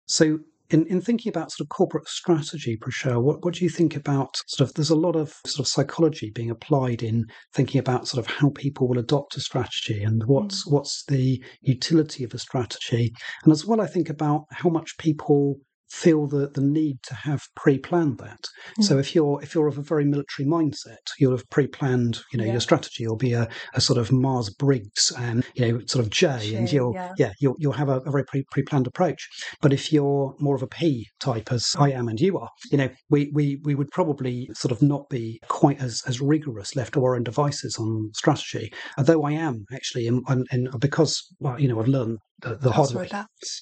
So 0.08 0.40
in, 0.70 0.86
in 0.88 1.02
thinking 1.02 1.30
about 1.30 1.52
sort 1.52 1.66
of 1.66 1.70
corporate 1.70 2.08
strategy, 2.08 2.78
Prichelle, 2.78 3.22
what, 3.22 3.44
what 3.44 3.56
do 3.56 3.64
you 3.64 3.70
think 3.70 3.96
about 3.96 4.38
sort 4.48 4.70
of 4.70 4.76
there's 4.76 4.90
a 4.90 4.96
lot 4.96 5.16
of 5.16 5.34
sort 5.46 5.66
of 5.66 5.68
psychology 5.68 6.32
being 6.34 6.50
applied 6.50 7.04
in 7.04 7.26
thinking 7.54 7.80
about 7.80 8.08
sort 8.08 8.26
of 8.26 8.32
how 8.32 8.50
people 8.50 8.88
will 8.88 9.00
adopt 9.00 9.38
a 9.38 9.42
strategy 9.42 10.04
and 10.04 10.24
what's 10.26 10.68
mm. 10.68 10.72
what's 10.72 11.04
the 11.06 11.44
utility 11.62 12.24
of 12.24 12.34
a 12.34 12.40
strategy. 12.40 13.14
And 13.44 13.52
as 13.52 13.66
well 13.66 13.82
I 13.82 13.88
think 13.88 14.10
about 14.10 14.46
how 14.52 14.70
much 14.70 14.98
people 14.98 15.60
feel 15.94 16.28
the, 16.28 16.50
the 16.50 16.62
need 16.62 16.98
to 17.04 17.14
have 17.14 17.42
pre-planned 17.56 18.18
that. 18.18 18.46
Mm. 18.80 18.84
So 18.84 18.98
if 18.98 19.14
you're 19.14 19.42
if 19.44 19.54
you're 19.54 19.68
of 19.68 19.78
a 19.78 19.84
very 19.84 20.06
military 20.06 20.48
mindset, 20.48 21.06
you'll 21.20 21.38
have 21.38 21.50
pre-planned, 21.50 22.20
you 22.32 22.40
know, 22.40 22.46
yeah. 22.46 22.54
your 22.54 22.62
strategy 22.62 23.04
You'll 23.04 23.18
be 23.18 23.34
a, 23.34 23.48
a 23.74 23.82
sort 23.82 24.00
of 24.00 24.12
Myers 24.12 24.50
Briggs 24.50 25.12
and 25.18 25.46
you 25.56 25.68
know 25.68 25.80
sort 25.86 26.04
of 26.06 26.10
J, 26.10 26.56
and 26.56 26.72
you'll 26.72 26.94
yeah, 26.96 27.12
yeah 27.18 27.34
you'll 27.40 27.56
you'll 27.60 27.74
have 27.74 27.90
a, 27.90 28.00
a 28.00 28.12
very 28.12 28.24
pre 28.26 28.44
pre-planned 28.50 28.88
approach. 28.88 29.28
But 29.62 29.74
if 29.74 29.92
you're 29.92 30.36
more 30.40 30.56
of 30.56 30.64
a 30.64 30.68
P 30.68 31.08
type, 31.20 31.52
as 31.52 31.76
I 31.78 31.92
am 31.92 32.08
and 32.08 32.20
you 32.20 32.38
are, 32.40 32.50
you 32.72 32.78
know, 32.78 32.90
we 33.10 33.30
we 33.34 33.60
we 33.64 33.76
would 33.76 33.92
probably 33.92 34.50
sort 34.54 34.72
of 34.72 34.82
not 34.82 35.10
be 35.10 35.40
quite 35.48 35.82
as 35.82 36.02
as 36.08 36.22
rigorous 36.22 36.76
left 36.76 36.94
to 36.94 37.04
our 37.04 37.16
own 37.16 37.24
devices 37.24 37.78
on 37.78 38.10
strategy. 38.14 38.72
Although 38.98 39.24
I 39.24 39.34
am 39.34 39.66
actually, 39.74 40.08
and 40.08 40.70
because 40.80 41.22
well, 41.40 41.60
you 41.60 41.68
know, 41.68 41.80
I've 41.80 41.88
learned 41.88 42.20
the, 42.44 42.56
the 42.56 42.72
hard 42.72 42.94
way. 42.94 43.10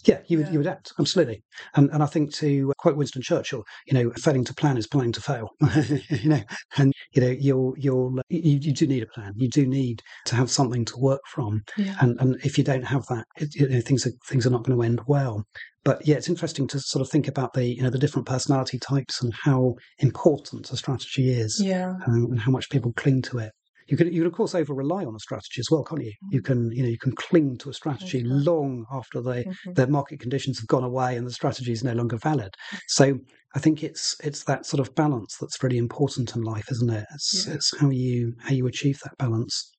Yeah, 0.06 0.20
you 0.28 0.40
would 0.40 0.48
yeah. 0.48 0.54
you 0.54 0.62
adapt 0.62 0.92
absolutely, 1.00 1.44
and 1.76 1.90
and 1.92 2.04
I 2.04 2.06
think 2.06 2.34
to 2.36 2.74
quote 2.78 2.98
Winston 2.98 3.22
Churchill, 3.22 3.64
you 3.86 3.94
know, 3.94 4.12
failing 4.18 4.44
to 4.46 4.54
plan 4.54 4.78
is 4.78 4.88
planning 4.88 5.12
to 5.14 5.22
fail. 5.22 5.50
you 6.10 6.30
know, 6.30 6.42
and 6.78 6.94
you 7.14 7.22
know 7.22 7.30
you'll 7.30 7.74
you'll 7.78 8.20
you, 8.30 8.60
you 8.62 8.74
do 8.74 8.88
need 8.88 9.04
a 9.04 9.08
plan. 9.08 9.34
You 9.36 9.50
do 9.50 9.66
need 9.66 10.02
to 10.26 10.36
have 10.36 10.50
something 10.50 10.86
to 10.86 10.98
work 10.98 11.22
from, 11.28 11.62
yeah. 11.78 11.96
and 12.02 12.20
and 12.20 12.36
if 12.44 12.58
you 12.58 12.64
don't 12.64 12.86
have 12.86 13.06
that, 13.08 13.26
it, 13.38 13.56
you 13.56 13.68
know, 13.68 13.82
things 13.82 14.06
are 14.06 14.12
things 14.28 14.46
are 14.46 14.52
not 14.52 14.64
going 14.64 14.78
to 14.78 14.84
end 14.84 15.02
well. 15.08 15.46
But 15.84 16.06
yeah, 16.06 16.16
it's 16.16 16.30
interesting 16.30 16.68
to 16.68 16.80
sort 16.80 17.02
of 17.02 17.10
think 17.10 17.28
about 17.28 17.54
the 17.54 17.66
you 17.66 17.82
know 17.82 17.90
the 17.90 18.00
different 18.00 18.28
personality 18.28 18.80
types 18.80 19.22
and 19.22 19.34
how 19.44 19.76
important 20.00 20.72
a 20.72 20.78
strategy 20.78 21.32
is, 21.32 21.60
yeah, 21.64 21.96
um, 22.08 22.28
and 22.32 22.40
how 22.40 22.52
much 22.52 22.70
people 22.70 22.94
cling 22.94 23.22
to 23.24 23.40
it. 23.40 23.52
You 23.92 23.98
can, 23.98 24.08
you 24.08 24.22
can 24.22 24.28
of 24.28 24.34
course 24.34 24.56
over 24.56 24.74
rely 24.74 25.04
on 25.04 25.14
a 25.14 25.20
strategy 25.20 25.60
as 25.60 25.68
well, 25.70 25.84
can't 25.84 26.02
you? 26.02 26.14
You 26.30 26.42
mm-hmm. 26.42 26.46
can, 26.46 26.72
you 26.72 26.82
know, 26.82 26.90
you 26.90 26.98
can 26.98 27.12
cling 27.12 27.58
to 27.58 27.70
a 27.70 27.74
strategy 27.74 28.24
mm-hmm. 28.24 28.46
long 28.50 28.86
after 28.90 29.22
the 29.22 29.44
mm-hmm. 29.44 29.74
the 29.74 29.86
market 29.88 30.22
conditions 30.22 30.60
have 30.60 30.68
gone 30.68 30.86
away 30.86 31.18
and 31.18 31.28
the 31.28 31.32
strategy 31.32 31.74
is 31.74 31.84
no 31.84 31.92
longer 31.92 32.16
valid. 32.18 32.54
Mm-hmm. 32.54 32.78
So 32.88 33.20
I 33.54 33.60
think 33.60 33.84
it's 33.84 34.16
it's 34.24 34.46
that 34.46 34.66
sort 34.66 34.80
of 34.80 34.96
balance 34.96 35.36
that's 35.42 35.62
really 35.62 35.78
important 35.78 36.34
in 36.38 36.42
life, 36.42 36.72
isn't 36.72 36.90
it? 36.90 37.06
It's, 37.14 37.46
yeah. 37.46 37.56
it's 37.56 37.78
how 37.78 37.90
you 37.90 38.34
how 38.40 38.54
you 38.54 38.66
achieve 38.66 39.00
that 39.04 39.18
balance. 39.18 39.72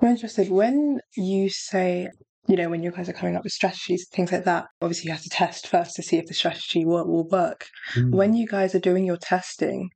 Well, 0.00 0.12
interested. 0.12 0.48
When 0.48 1.00
you 1.16 1.50
say 1.50 2.10
you 2.48 2.56
know, 2.56 2.68
when 2.68 2.82
you 2.82 2.90
guys 2.90 3.08
are 3.08 3.12
coming 3.12 3.36
up 3.36 3.44
with 3.44 3.52
strategies, 3.52 4.08
things 4.12 4.32
like 4.32 4.44
that, 4.44 4.66
obviously 4.80 5.06
you 5.06 5.12
have 5.12 5.22
to 5.22 5.28
test 5.28 5.68
first 5.68 5.94
to 5.94 6.02
see 6.02 6.16
if 6.16 6.26
the 6.26 6.34
strategy 6.34 6.84
will, 6.84 7.06
will 7.06 7.28
work. 7.28 7.66
Mm. 7.94 8.10
When 8.10 8.34
you 8.34 8.48
guys 8.48 8.74
are 8.74 8.80
doing 8.80 9.06
your 9.06 9.16
testing, 9.16 9.90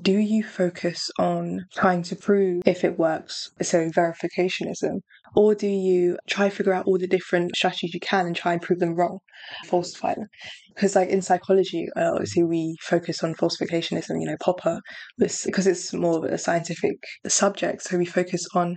do 0.00 0.16
you 0.16 0.42
focus 0.42 1.10
on 1.18 1.66
trying 1.74 2.02
to 2.04 2.16
prove 2.16 2.62
if 2.64 2.84
it 2.84 2.98
works, 2.98 3.50
so 3.60 3.90
verificationism, 3.90 5.00
or 5.36 5.54
do 5.54 5.66
you 5.66 6.18
try 6.28 6.48
to 6.48 6.54
figure 6.54 6.72
out 6.72 6.86
all 6.86 6.98
the 6.98 7.06
different 7.06 7.54
strategies 7.56 7.92
you 7.92 8.00
can 8.00 8.26
and 8.26 8.36
try 8.36 8.52
and 8.52 8.62
prove 8.62 8.78
them 8.78 8.94
wrong, 8.94 9.18
falsify 9.66 10.14
them? 10.14 10.28
Because, 10.74 10.96
like 10.96 11.10
in 11.10 11.20
psychology, 11.20 11.88
uh, 11.96 12.12
obviously 12.12 12.44
we 12.44 12.76
focus 12.82 13.22
on 13.22 13.34
falsificationism. 13.34 14.20
You 14.20 14.26
know, 14.26 14.36
Popper 14.42 14.80
was 15.18 15.42
because 15.44 15.66
it's 15.66 15.92
more 15.92 16.18
of 16.18 16.24
a 16.24 16.38
scientific 16.38 16.96
subject, 17.26 17.82
so 17.82 17.98
we 17.98 18.06
focus 18.06 18.46
on 18.54 18.76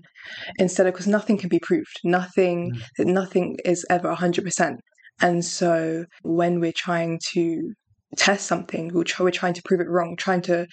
instead 0.58 0.88
of 0.88 0.94
because 0.94 1.08
nothing 1.08 1.38
can 1.38 1.50
be 1.50 1.60
proved, 1.60 2.00
nothing, 2.04 2.74
mm. 3.00 3.06
nothing 3.06 3.58
is 3.64 3.86
ever 3.90 4.14
hundred 4.14 4.44
percent. 4.44 4.80
And 5.22 5.46
so 5.46 6.06
when 6.24 6.60
we're 6.60 6.74
trying 6.76 7.20
to 7.34 7.74
test 8.18 8.48
something, 8.48 8.92
we're, 8.94 9.04
try, 9.04 9.24
we're 9.24 9.32
trying 9.32 9.54
to 9.54 9.62
prove 9.64 9.80
it 9.80 9.90
wrong, 9.90 10.16
trying 10.18 10.42
to 10.42 10.68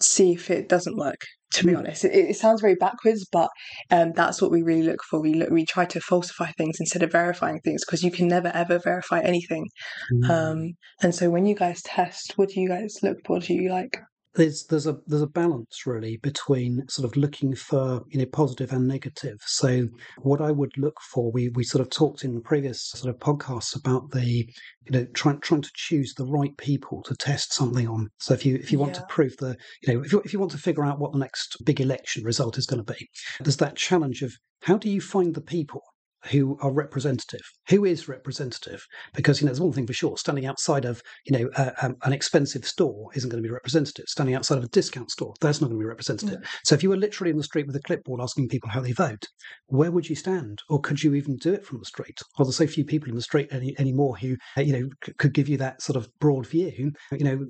see 0.00 0.32
if 0.32 0.50
it 0.50 0.68
doesn't 0.68 0.96
work. 0.96 1.20
To 1.54 1.64
be 1.64 1.72
mm. 1.72 1.78
honest, 1.78 2.04
it, 2.04 2.12
it, 2.12 2.36
sounds 2.36 2.60
very 2.60 2.74
backwards, 2.74 3.24
but 3.30 3.48
um, 3.92 4.10
that's 4.16 4.42
what 4.42 4.50
we 4.50 4.62
really 4.62 4.82
look 4.82 4.98
for. 5.08 5.20
We 5.20 5.34
look, 5.34 5.50
we 5.50 5.64
try 5.64 5.84
to 5.84 6.00
falsify 6.00 6.50
things 6.58 6.78
instead 6.80 7.04
of 7.04 7.12
verifying 7.12 7.60
things 7.60 7.84
because 7.84 8.02
you 8.02 8.10
can 8.10 8.26
never 8.26 8.48
ever 8.48 8.80
verify 8.80 9.20
anything. 9.20 9.68
Mm. 10.12 10.30
Um, 10.30 10.72
and 11.00 11.14
so 11.14 11.30
when 11.30 11.46
you 11.46 11.54
guys 11.54 11.80
test, 11.82 12.32
what 12.36 12.48
do 12.48 12.60
you 12.60 12.68
guys 12.68 12.96
look 13.04 13.18
for? 13.24 13.38
Do 13.38 13.54
you 13.54 13.70
like 13.70 14.00
there's 14.34 14.66
there's 14.66 14.86
a 14.86 14.98
there's 15.06 15.22
a 15.22 15.26
balance 15.26 15.86
really 15.86 16.16
between 16.18 16.82
sort 16.88 17.08
of 17.08 17.16
looking 17.16 17.54
for 17.54 18.02
you 18.08 18.18
know 18.18 18.26
positive 18.26 18.72
and 18.72 18.86
negative. 18.88 19.38
So 19.46 19.88
what 20.18 20.40
I 20.40 20.50
would 20.50 20.72
look 20.76 21.00
for, 21.12 21.30
we 21.30 21.50
we 21.50 21.64
sort 21.64 21.82
of 21.82 21.90
talked 21.90 22.24
in 22.24 22.42
previous 22.42 22.82
sort 22.90 23.14
of 23.14 23.20
podcasts 23.20 23.76
about 23.76 24.10
the 24.10 24.48
you 24.84 24.90
know 24.90 25.06
trying 25.14 25.40
trying 25.40 25.62
to 25.62 25.70
choose 25.74 26.14
the 26.14 26.26
right 26.26 26.56
people 26.56 27.02
to 27.04 27.14
test 27.16 27.52
something 27.52 27.88
on. 27.88 28.08
So 28.18 28.34
if 28.34 28.44
you 28.44 28.56
if 28.56 28.72
you 28.72 28.78
want 28.78 28.94
yeah. 28.94 29.00
to 29.00 29.06
prove 29.08 29.36
the 29.38 29.56
you 29.82 29.94
know 29.94 30.02
if 30.02 30.12
you 30.12 30.20
if 30.24 30.32
you 30.32 30.38
want 30.38 30.52
to 30.52 30.58
figure 30.58 30.84
out 30.84 30.98
what 30.98 31.12
the 31.12 31.18
next 31.18 31.56
big 31.64 31.80
election 31.80 32.24
result 32.24 32.58
is 32.58 32.66
going 32.66 32.84
to 32.84 32.92
be, 32.92 33.08
there's 33.40 33.58
that 33.58 33.76
challenge 33.76 34.22
of 34.22 34.32
how 34.62 34.76
do 34.78 34.90
you 34.90 35.00
find 35.00 35.34
the 35.34 35.40
people 35.40 35.82
who 36.30 36.58
are 36.60 36.72
representative. 36.72 37.40
Who 37.68 37.84
is 37.84 38.08
representative? 38.08 38.84
Because 39.14 39.40
you 39.40 39.46
know, 39.46 39.50
there's 39.50 39.60
one 39.60 39.72
thing 39.72 39.86
for 39.86 39.92
sure: 39.92 40.16
standing 40.16 40.46
outside 40.46 40.84
of 40.84 41.02
you 41.26 41.38
know 41.38 41.50
uh, 41.56 41.72
um, 41.82 41.96
an 42.02 42.12
expensive 42.12 42.64
store 42.64 43.10
isn't 43.14 43.30
going 43.30 43.42
to 43.42 43.46
be 43.46 43.52
representative. 43.52 44.06
Standing 44.08 44.34
outside 44.34 44.58
of 44.58 44.64
a 44.64 44.68
discount 44.68 45.10
store, 45.10 45.34
that's 45.40 45.60
not 45.60 45.68
going 45.68 45.78
to 45.78 45.84
be 45.84 45.88
representative. 45.88 46.40
Mm. 46.40 46.46
So 46.64 46.74
if 46.74 46.82
you 46.82 46.90
were 46.90 46.96
literally 46.96 47.30
in 47.30 47.36
the 47.36 47.44
street 47.44 47.66
with 47.66 47.76
a 47.76 47.82
clipboard 47.82 48.20
asking 48.20 48.48
people 48.48 48.70
how 48.70 48.80
they 48.80 48.92
vote, 48.92 49.26
where 49.66 49.90
would 49.90 50.08
you 50.08 50.16
stand, 50.16 50.60
or 50.68 50.80
could 50.80 51.02
you 51.02 51.14
even 51.14 51.36
do 51.36 51.52
it 51.52 51.64
from 51.64 51.78
the 51.78 51.84
street? 51.84 52.18
Are 52.38 52.44
there 52.44 52.52
so 52.52 52.66
few 52.66 52.84
people 52.84 53.08
in 53.08 53.16
the 53.16 53.22
street 53.22 53.48
any, 53.50 53.74
anymore 53.78 54.16
who 54.16 54.36
uh, 54.56 54.62
you 54.62 54.72
know 54.72 54.88
c- 55.04 55.12
could 55.18 55.34
give 55.34 55.48
you 55.48 55.56
that 55.58 55.82
sort 55.82 55.96
of 55.96 56.08
broad 56.20 56.46
view? 56.46 56.92
You 57.12 57.24
know, 57.24 57.46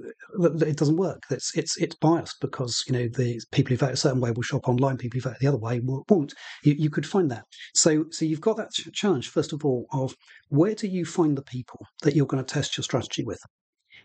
it 0.63 0.77
doesn't 0.77 0.97
work. 0.97 1.23
It's 1.31 1.57
it's 1.57 1.77
it's 1.77 1.97
biased 1.97 2.41
because 2.41 2.83
you 2.87 2.93
know 2.93 3.09
the 3.09 3.41
people 3.53 3.71
who 3.71 3.77
vote 3.77 3.93
a 3.93 3.97
certain 3.97 4.21
way 4.21 4.31
will 4.31 4.43
shop 4.43 4.69
online. 4.69 4.97
People 4.97 5.21
who 5.21 5.29
vote 5.29 5.39
the 5.41 5.47
other 5.47 5.59
way 5.59 5.81
won't. 5.85 6.35
You, 6.63 6.75
you 6.77 6.91
could 6.91 7.07
find 7.07 7.31
that. 7.31 7.45
So 7.75 8.05
so 8.11 8.25
you've 8.25 8.41
got 8.41 8.57
that 8.57 8.64
that 8.73 8.93
challenge, 8.93 9.29
first 9.29 9.53
of 9.53 9.65
all, 9.65 9.87
of 9.93 10.15
where 10.49 10.75
do 10.75 10.87
you 10.87 11.05
find 11.05 11.37
the 11.37 11.43
people 11.43 11.87
that 12.03 12.15
you're 12.15 12.27
going 12.27 12.45
to 12.45 12.55
test 12.55 12.77
your 12.77 12.85
strategy 12.85 13.25
with? 13.25 13.41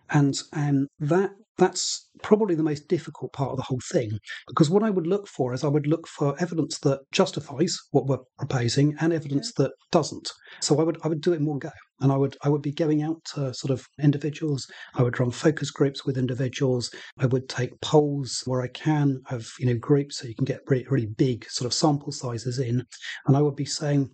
And 0.10 0.36
um, 0.54 0.88
that 1.00 1.32
that's 1.60 2.10
probably 2.24 2.56
the 2.56 2.64
most 2.64 2.88
difficult 2.88 3.34
part 3.34 3.52
of 3.52 3.58
the 3.58 3.64
whole 3.64 3.82
thing 3.92 4.18
because 4.48 4.70
what 4.70 4.82
I 4.82 4.90
would 4.90 5.06
look 5.06 5.28
for 5.28 5.54
is 5.54 5.64
I 5.64 5.68
would 5.68 5.88
look 5.88 6.08
for 6.08 6.36
evidence 6.40 6.80
that 6.80 7.02
justifies 7.12 7.78
what 7.92 8.08
we're 8.08 8.20
proposing 8.38 8.96
and 9.00 9.12
evidence 9.14 9.54
that 9.58 9.72
doesn't. 9.92 10.32
So 10.62 10.80
I 10.80 10.84
would 10.84 10.98
I 11.04 11.10
would 11.10 11.22
do 11.22 11.34
it 11.34 11.38
in 11.38 11.46
one 11.46 11.60
go, 11.60 11.72
and 12.00 12.12
I 12.12 12.18
would 12.18 12.38
I 12.42 12.50
would 12.50 12.62
be 12.62 12.72
going 12.72 13.04
out 13.04 13.24
to 13.36 13.54
sort 13.54 13.72
of 13.72 13.86
individuals. 14.02 14.66
I 14.96 15.04
would 15.04 15.20
run 15.20 15.32
focus 15.32 15.70
groups 15.70 16.06
with 16.06 16.18
individuals. 16.18 16.90
I 17.20 17.26
would 17.26 17.50
take 17.50 17.80
polls 17.82 18.42
where 18.46 18.62
I 18.62 18.70
can 18.70 19.22
of 19.30 19.52
you 19.60 19.68
know 19.68 19.78
groups 19.78 20.20
so 20.20 20.28
you 20.28 20.36
can 20.36 20.46
get 20.46 20.62
really, 20.68 20.88
really 20.90 21.08
big 21.08 21.46
sort 21.50 21.66
of 21.66 21.74
sample 21.74 22.14
sizes 22.14 22.58
in, 22.58 22.86
and 23.28 23.38
I 23.38 23.42
would 23.42 23.56
be 23.56 23.66
saying 23.66 24.10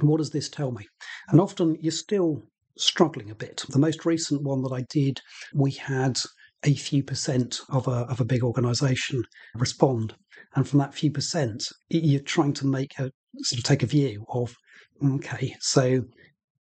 what 0.00 0.18
does 0.18 0.30
this 0.30 0.48
tell 0.48 0.72
me? 0.72 0.86
And 1.28 1.40
often 1.40 1.76
you're 1.80 1.92
still 1.92 2.42
struggling 2.78 3.30
a 3.30 3.34
bit. 3.34 3.64
The 3.68 3.78
most 3.78 4.04
recent 4.04 4.42
one 4.42 4.62
that 4.62 4.72
I 4.72 4.84
did, 4.90 5.20
we 5.54 5.72
had 5.72 6.18
a 6.64 6.74
few 6.74 7.02
percent 7.02 7.60
of 7.70 7.88
a, 7.88 8.06
of 8.10 8.20
a 8.20 8.24
big 8.24 8.42
organization 8.42 9.22
respond. 9.54 10.14
And 10.54 10.66
from 10.66 10.78
that 10.80 10.94
few 10.94 11.10
percent, 11.10 11.64
you're 11.88 12.20
trying 12.20 12.52
to 12.54 12.66
make 12.66 12.98
a 12.98 13.10
sort 13.42 13.58
of 13.58 13.64
take 13.64 13.82
a 13.82 13.86
view 13.86 14.24
of, 14.30 14.54
okay, 15.04 15.54
so 15.60 16.02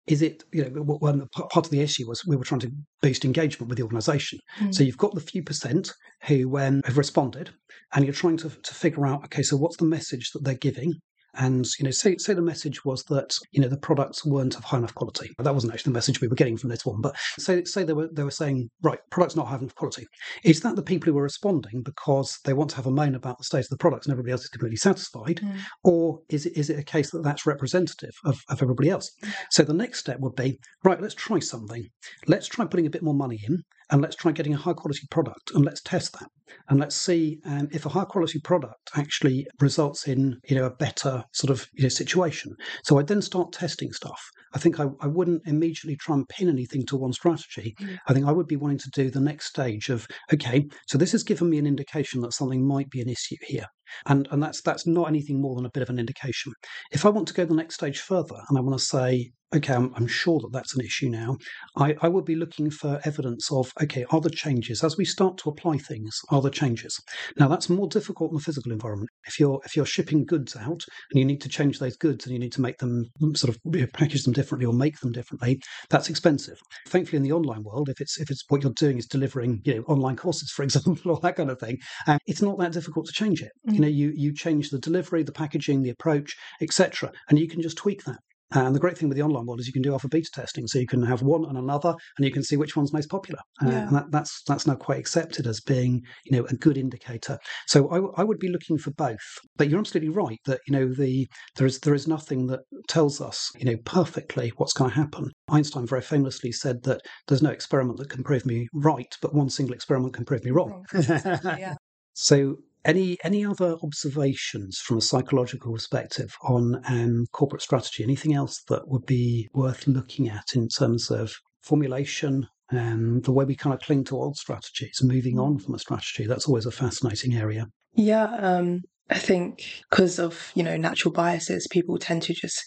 is 0.06 0.20
it, 0.20 0.44
you 0.52 0.62
know, 0.62 0.82
one 0.82 1.26
part 1.32 1.66
of 1.66 1.70
the 1.70 1.80
issue 1.80 2.06
was 2.06 2.24
we 2.26 2.36
were 2.36 2.44
trying 2.44 2.60
to 2.60 2.72
boost 3.00 3.24
engagement 3.24 3.68
with 3.68 3.78
the 3.78 3.84
organization. 3.84 4.38
Mm. 4.58 4.74
So 4.74 4.84
you've 4.84 4.98
got 4.98 5.14
the 5.14 5.20
few 5.20 5.42
percent 5.42 5.90
who 6.24 6.58
um, 6.58 6.82
have 6.84 6.98
responded, 6.98 7.50
and 7.94 8.04
you're 8.04 8.12
trying 8.12 8.36
to, 8.38 8.50
to 8.50 8.74
figure 8.74 9.06
out, 9.06 9.24
okay, 9.24 9.42
so 9.42 9.56
what's 9.56 9.78
the 9.78 9.86
message 9.86 10.30
that 10.32 10.44
they're 10.44 10.54
giving? 10.54 10.92
And 11.36 11.66
you 11.78 11.84
know, 11.84 11.90
say 11.90 12.16
say 12.16 12.34
the 12.34 12.42
message 12.42 12.84
was 12.84 13.04
that 13.04 13.34
you 13.52 13.60
know 13.60 13.68
the 13.68 13.76
products 13.76 14.24
weren't 14.24 14.56
of 14.56 14.64
high 14.64 14.78
enough 14.78 14.94
quality. 14.94 15.30
That 15.38 15.54
wasn't 15.54 15.72
actually 15.72 15.90
the 15.90 15.96
message 15.96 16.20
we 16.20 16.28
were 16.28 16.36
getting 16.36 16.56
from 16.56 16.70
this 16.70 16.84
one, 16.84 17.00
but 17.00 17.16
say 17.38 17.64
say 17.64 17.84
they 17.84 17.92
were 17.92 18.08
they 18.12 18.24
were 18.24 18.30
saying 18.30 18.70
right, 18.82 18.98
products 19.10 19.36
not 19.36 19.46
high 19.46 19.56
enough 19.56 19.74
quality. 19.74 20.06
Is 20.44 20.60
that 20.60 20.76
the 20.76 20.82
people 20.82 21.12
who 21.12 21.18
are 21.18 21.22
responding 21.22 21.82
because 21.82 22.38
they 22.44 22.52
want 22.52 22.70
to 22.70 22.76
have 22.76 22.86
a 22.86 22.90
moan 22.90 23.14
about 23.14 23.38
the 23.38 23.44
state 23.44 23.64
of 23.64 23.70
the 23.70 23.76
products 23.76 24.06
and 24.06 24.12
everybody 24.12 24.32
else 24.32 24.42
is 24.42 24.48
completely 24.48 24.76
satisfied, 24.76 25.40
mm. 25.42 25.58
or 25.82 26.20
is 26.28 26.46
it 26.46 26.56
is 26.56 26.70
it 26.70 26.78
a 26.78 26.84
case 26.84 27.10
that 27.10 27.22
that's 27.22 27.46
representative 27.46 28.14
of, 28.24 28.40
of 28.48 28.62
everybody 28.62 28.90
else? 28.90 29.10
So 29.50 29.62
the 29.62 29.74
next 29.74 30.00
step 30.00 30.20
would 30.20 30.36
be 30.36 30.58
right. 30.84 31.00
Let's 31.00 31.14
try 31.14 31.38
something. 31.38 31.86
Let's 32.26 32.46
try 32.46 32.66
putting 32.66 32.86
a 32.86 32.90
bit 32.90 33.02
more 33.02 33.14
money 33.14 33.40
in 33.46 33.62
and 33.94 34.02
let's 34.02 34.16
try 34.16 34.32
getting 34.32 34.54
a 34.54 34.56
high 34.56 34.72
quality 34.72 35.06
product 35.08 35.52
and 35.54 35.64
let's 35.64 35.80
test 35.80 36.18
that. 36.18 36.28
And 36.68 36.80
let's 36.80 36.96
see 36.96 37.38
um, 37.46 37.68
if 37.70 37.86
a 37.86 37.88
high 37.88 38.04
quality 38.04 38.40
product 38.40 38.90
actually 38.96 39.46
results 39.60 40.08
in 40.08 40.40
you 40.48 40.56
know 40.56 40.64
a 40.64 40.74
better 40.74 41.22
sort 41.32 41.50
of 41.50 41.68
you 41.74 41.84
know, 41.84 41.88
situation. 41.88 42.56
So 42.82 42.98
i 42.98 43.04
then 43.04 43.22
start 43.22 43.52
testing 43.52 43.92
stuff. 43.92 44.20
I 44.52 44.58
think 44.58 44.80
I, 44.80 44.86
I 45.00 45.06
wouldn't 45.06 45.42
immediately 45.46 45.94
try 45.94 46.16
and 46.16 46.28
pin 46.28 46.48
anything 46.48 46.84
to 46.86 46.96
one 46.96 47.12
strategy. 47.12 47.76
Mm. 47.80 47.98
i 48.08 48.12
think 48.12 48.26
i 48.26 48.32
would 48.32 48.46
be 48.46 48.56
wanting 48.56 48.78
to 48.78 48.90
do 48.90 49.10
the 49.10 49.20
next 49.20 49.46
stage 49.46 49.88
of 49.88 50.06
okay 50.32 50.66
so 50.86 50.98
this 50.98 51.12
has 51.12 51.22
given 51.22 51.50
me 51.50 51.58
an 51.58 51.66
indication 51.66 52.20
that 52.20 52.32
something 52.32 52.66
might 52.66 52.90
be 52.90 53.00
an 53.00 53.08
issue 53.08 53.36
here 53.46 53.66
and 54.06 54.28
and 54.30 54.42
that's 54.42 54.60
that's 54.62 54.86
not 54.86 55.08
anything 55.08 55.40
more 55.40 55.54
than 55.54 55.66
a 55.66 55.70
bit 55.70 55.82
of 55.82 55.90
an 55.90 55.98
indication 55.98 56.52
if 56.90 57.04
i 57.04 57.08
want 57.08 57.26
to 57.28 57.34
go 57.34 57.44
the 57.44 57.54
next 57.54 57.74
stage 57.74 58.00
further 58.00 58.36
and 58.48 58.58
i 58.58 58.60
want 58.60 58.78
to 58.78 58.84
say 58.84 59.30
okay, 59.54 59.74
I'm, 59.74 59.92
I'm, 59.94 60.06
sure 60.06 60.40
that 60.40 60.52
that's 60.52 60.74
an 60.74 60.84
issue 60.84 61.08
now. 61.08 61.36
I, 61.76 61.94
I 62.02 62.08
would 62.08 62.24
be 62.24 62.34
looking 62.34 62.70
for 62.70 63.00
evidence 63.04 63.50
of, 63.52 63.70
okay, 63.82 64.04
are 64.10 64.20
the 64.20 64.30
changes 64.30 64.82
as 64.82 64.96
we 64.96 65.04
start 65.04 65.38
to 65.38 65.48
apply 65.48 65.78
things? 65.78 66.18
Are 66.30 66.40
the 66.40 66.50
changes? 66.50 66.98
Now 67.38 67.48
that's 67.48 67.68
more 67.68 67.88
difficult 67.88 68.30
in 68.32 68.36
the 68.36 68.42
physical 68.42 68.72
environment. 68.72 69.10
If 69.26 69.38
you're 69.38 69.60
if 69.64 69.76
you're 69.76 69.86
shipping 69.86 70.24
goods 70.24 70.56
out 70.56 70.82
and 71.10 71.18
you 71.18 71.24
need 71.24 71.40
to 71.42 71.48
change 71.48 71.78
those 71.78 71.96
goods 71.96 72.24
and 72.24 72.32
you 72.32 72.38
need 72.38 72.52
to 72.52 72.60
make 72.60 72.78
them 72.78 73.04
sort 73.34 73.54
of 73.54 73.92
package 73.92 74.24
them 74.24 74.32
differently 74.32 74.66
or 74.66 74.72
make 74.72 74.98
them 75.00 75.12
differently, 75.12 75.60
that's 75.90 76.08
expensive. 76.08 76.58
Thankfully, 76.88 77.18
in 77.18 77.22
the 77.22 77.32
online 77.32 77.62
world, 77.62 77.88
if 77.88 78.00
it's 78.00 78.18
if 78.20 78.30
it's 78.30 78.44
what 78.48 78.62
you're 78.62 78.72
doing 78.72 78.98
is 78.98 79.06
delivering, 79.06 79.60
you 79.64 79.76
know, 79.76 79.82
online 79.82 80.16
courses, 80.16 80.50
for 80.50 80.62
example, 80.64 81.12
or 81.12 81.20
that 81.20 81.36
kind 81.36 81.50
of 81.50 81.60
thing, 81.60 81.78
uh, 82.06 82.18
it's 82.26 82.42
not 82.42 82.58
that 82.58 82.72
difficult 82.72 83.06
to 83.06 83.12
change 83.12 83.42
it. 83.42 83.52
Mm-hmm. 83.66 83.74
You 83.74 83.80
know, 83.84 83.90
you 83.90 84.12
you 84.14 84.34
change 84.34 84.70
the 84.70 84.78
delivery, 84.78 85.22
the 85.22 85.32
packaging, 85.32 85.82
the 85.82 85.90
approach, 85.90 86.36
etc., 86.60 87.12
and 87.28 87.38
you 87.38 87.48
can 87.48 87.62
just 87.62 87.76
tweak 87.76 88.04
that. 88.04 88.18
And 88.54 88.74
the 88.74 88.80
great 88.80 88.96
thing 88.96 89.08
with 89.08 89.16
the 89.16 89.22
online 89.22 89.46
world 89.46 89.58
is 89.58 89.66
you 89.66 89.72
can 89.72 89.82
do 89.82 89.92
alpha 89.92 90.08
beta 90.08 90.28
testing, 90.32 90.66
so 90.66 90.78
you 90.78 90.86
can 90.86 91.02
have 91.02 91.22
one 91.22 91.44
and 91.44 91.58
another, 91.58 91.94
and 92.16 92.24
you 92.24 92.32
can 92.32 92.44
see 92.44 92.56
which 92.56 92.76
one's 92.76 92.92
most 92.92 93.10
popular. 93.10 93.40
Uh, 93.64 93.70
and 93.70 93.96
that, 93.96 94.10
that's 94.10 94.42
that's 94.46 94.66
now 94.66 94.76
quite 94.76 94.98
accepted 94.98 95.46
as 95.46 95.60
being 95.60 96.02
you 96.24 96.36
know 96.36 96.46
a 96.48 96.54
good 96.54 96.78
indicator. 96.78 97.38
So 97.66 97.88
I, 97.90 98.20
I 98.20 98.24
would 98.24 98.38
be 98.38 98.50
looking 98.50 98.78
for 98.78 98.92
both. 98.92 99.18
But 99.56 99.68
you're 99.68 99.80
absolutely 99.80 100.10
right 100.10 100.38
that 100.46 100.60
you 100.68 100.72
know 100.72 100.92
the 100.92 101.26
there 101.56 101.66
is 101.66 101.80
there 101.80 101.94
is 101.94 102.06
nothing 102.06 102.46
that 102.46 102.60
tells 102.86 103.20
us 103.20 103.50
you 103.58 103.64
know 103.64 103.76
perfectly 103.84 104.52
what's 104.56 104.72
going 104.72 104.90
to 104.90 104.96
happen. 104.96 105.30
Einstein 105.50 105.86
very 105.86 106.02
famously 106.02 106.52
said 106.52 106.82
that 106.84 107.00
there's 107.26 107.42
no 107.42 107.50
experiment 107.50 107.98
that 107.98 108.10
can 108.10 108.22
prove 108.22 108.46
me 108.46 108.68
right, 108.72 109.16
but 109.20 109.34
one 109.34 109.50
single 109.50 109.74
experiment 109.74 110.14
can 110.14 110.24
prove 110.24 110.44
me 110.44 110.50
wrong. 110.50 110.84
yeah. 110.98 111.74
So 112.16 112.58
any 112.84 113.16
any 113.24 113.44
other 113.44 113.76
observations 113.82 114.78
from 114.78 114.98
a 114.98 115.02
psychological 115.02 115.72
perspective 115.72 116.34
on 116.42 116.80
um, 116.88 117.26
corporate 117.32 117.62
strategy? 117.62 118.02
Anything 118.02 118.34
else 118.34 118.62
that 118.68 118.88
would 118.88 119.06
be 119.06 119.48
worth 119.54 119.86
looking 119.86 120.28
at 120.28 120.44
in 120.54 120.68
terms 120.68 121.10
of 121.10 121.34
formulation 121.62 122.46
and 122.70 123.24
the 123.24 123.32
way 123.32 123.44
we 123.44 123.56
kind 123.56 123.74
of 123.74 123.80
cling 123.80 124.04
to 124.04 124.16
old 124.16 124.36
strategies, 124.36 125.00
moving 125.02 125.38
on 125.38 125.58
from 125.58 125.74
a 125.74 125.78
strategy? 125.78 126.26
That's 126.26 126.46
always 126.46 126.66
a 126.66 126.70
fascinating 126.70 127.34
area. 127.34 127.66
Yeah, 127.94 128.24
um, 128.24 128.82
I 129.10 129.18
think 129.18 129.64
because 129.90 130.18
of 130.18 130.50
you 130.54 130.62
know 130.62 130.76
natural 130.76 131.12
biases, 131.12 131.66
people 131.70 131.98
tend 131.98 132.22
to 132.22 132.34
just 132.34 132.62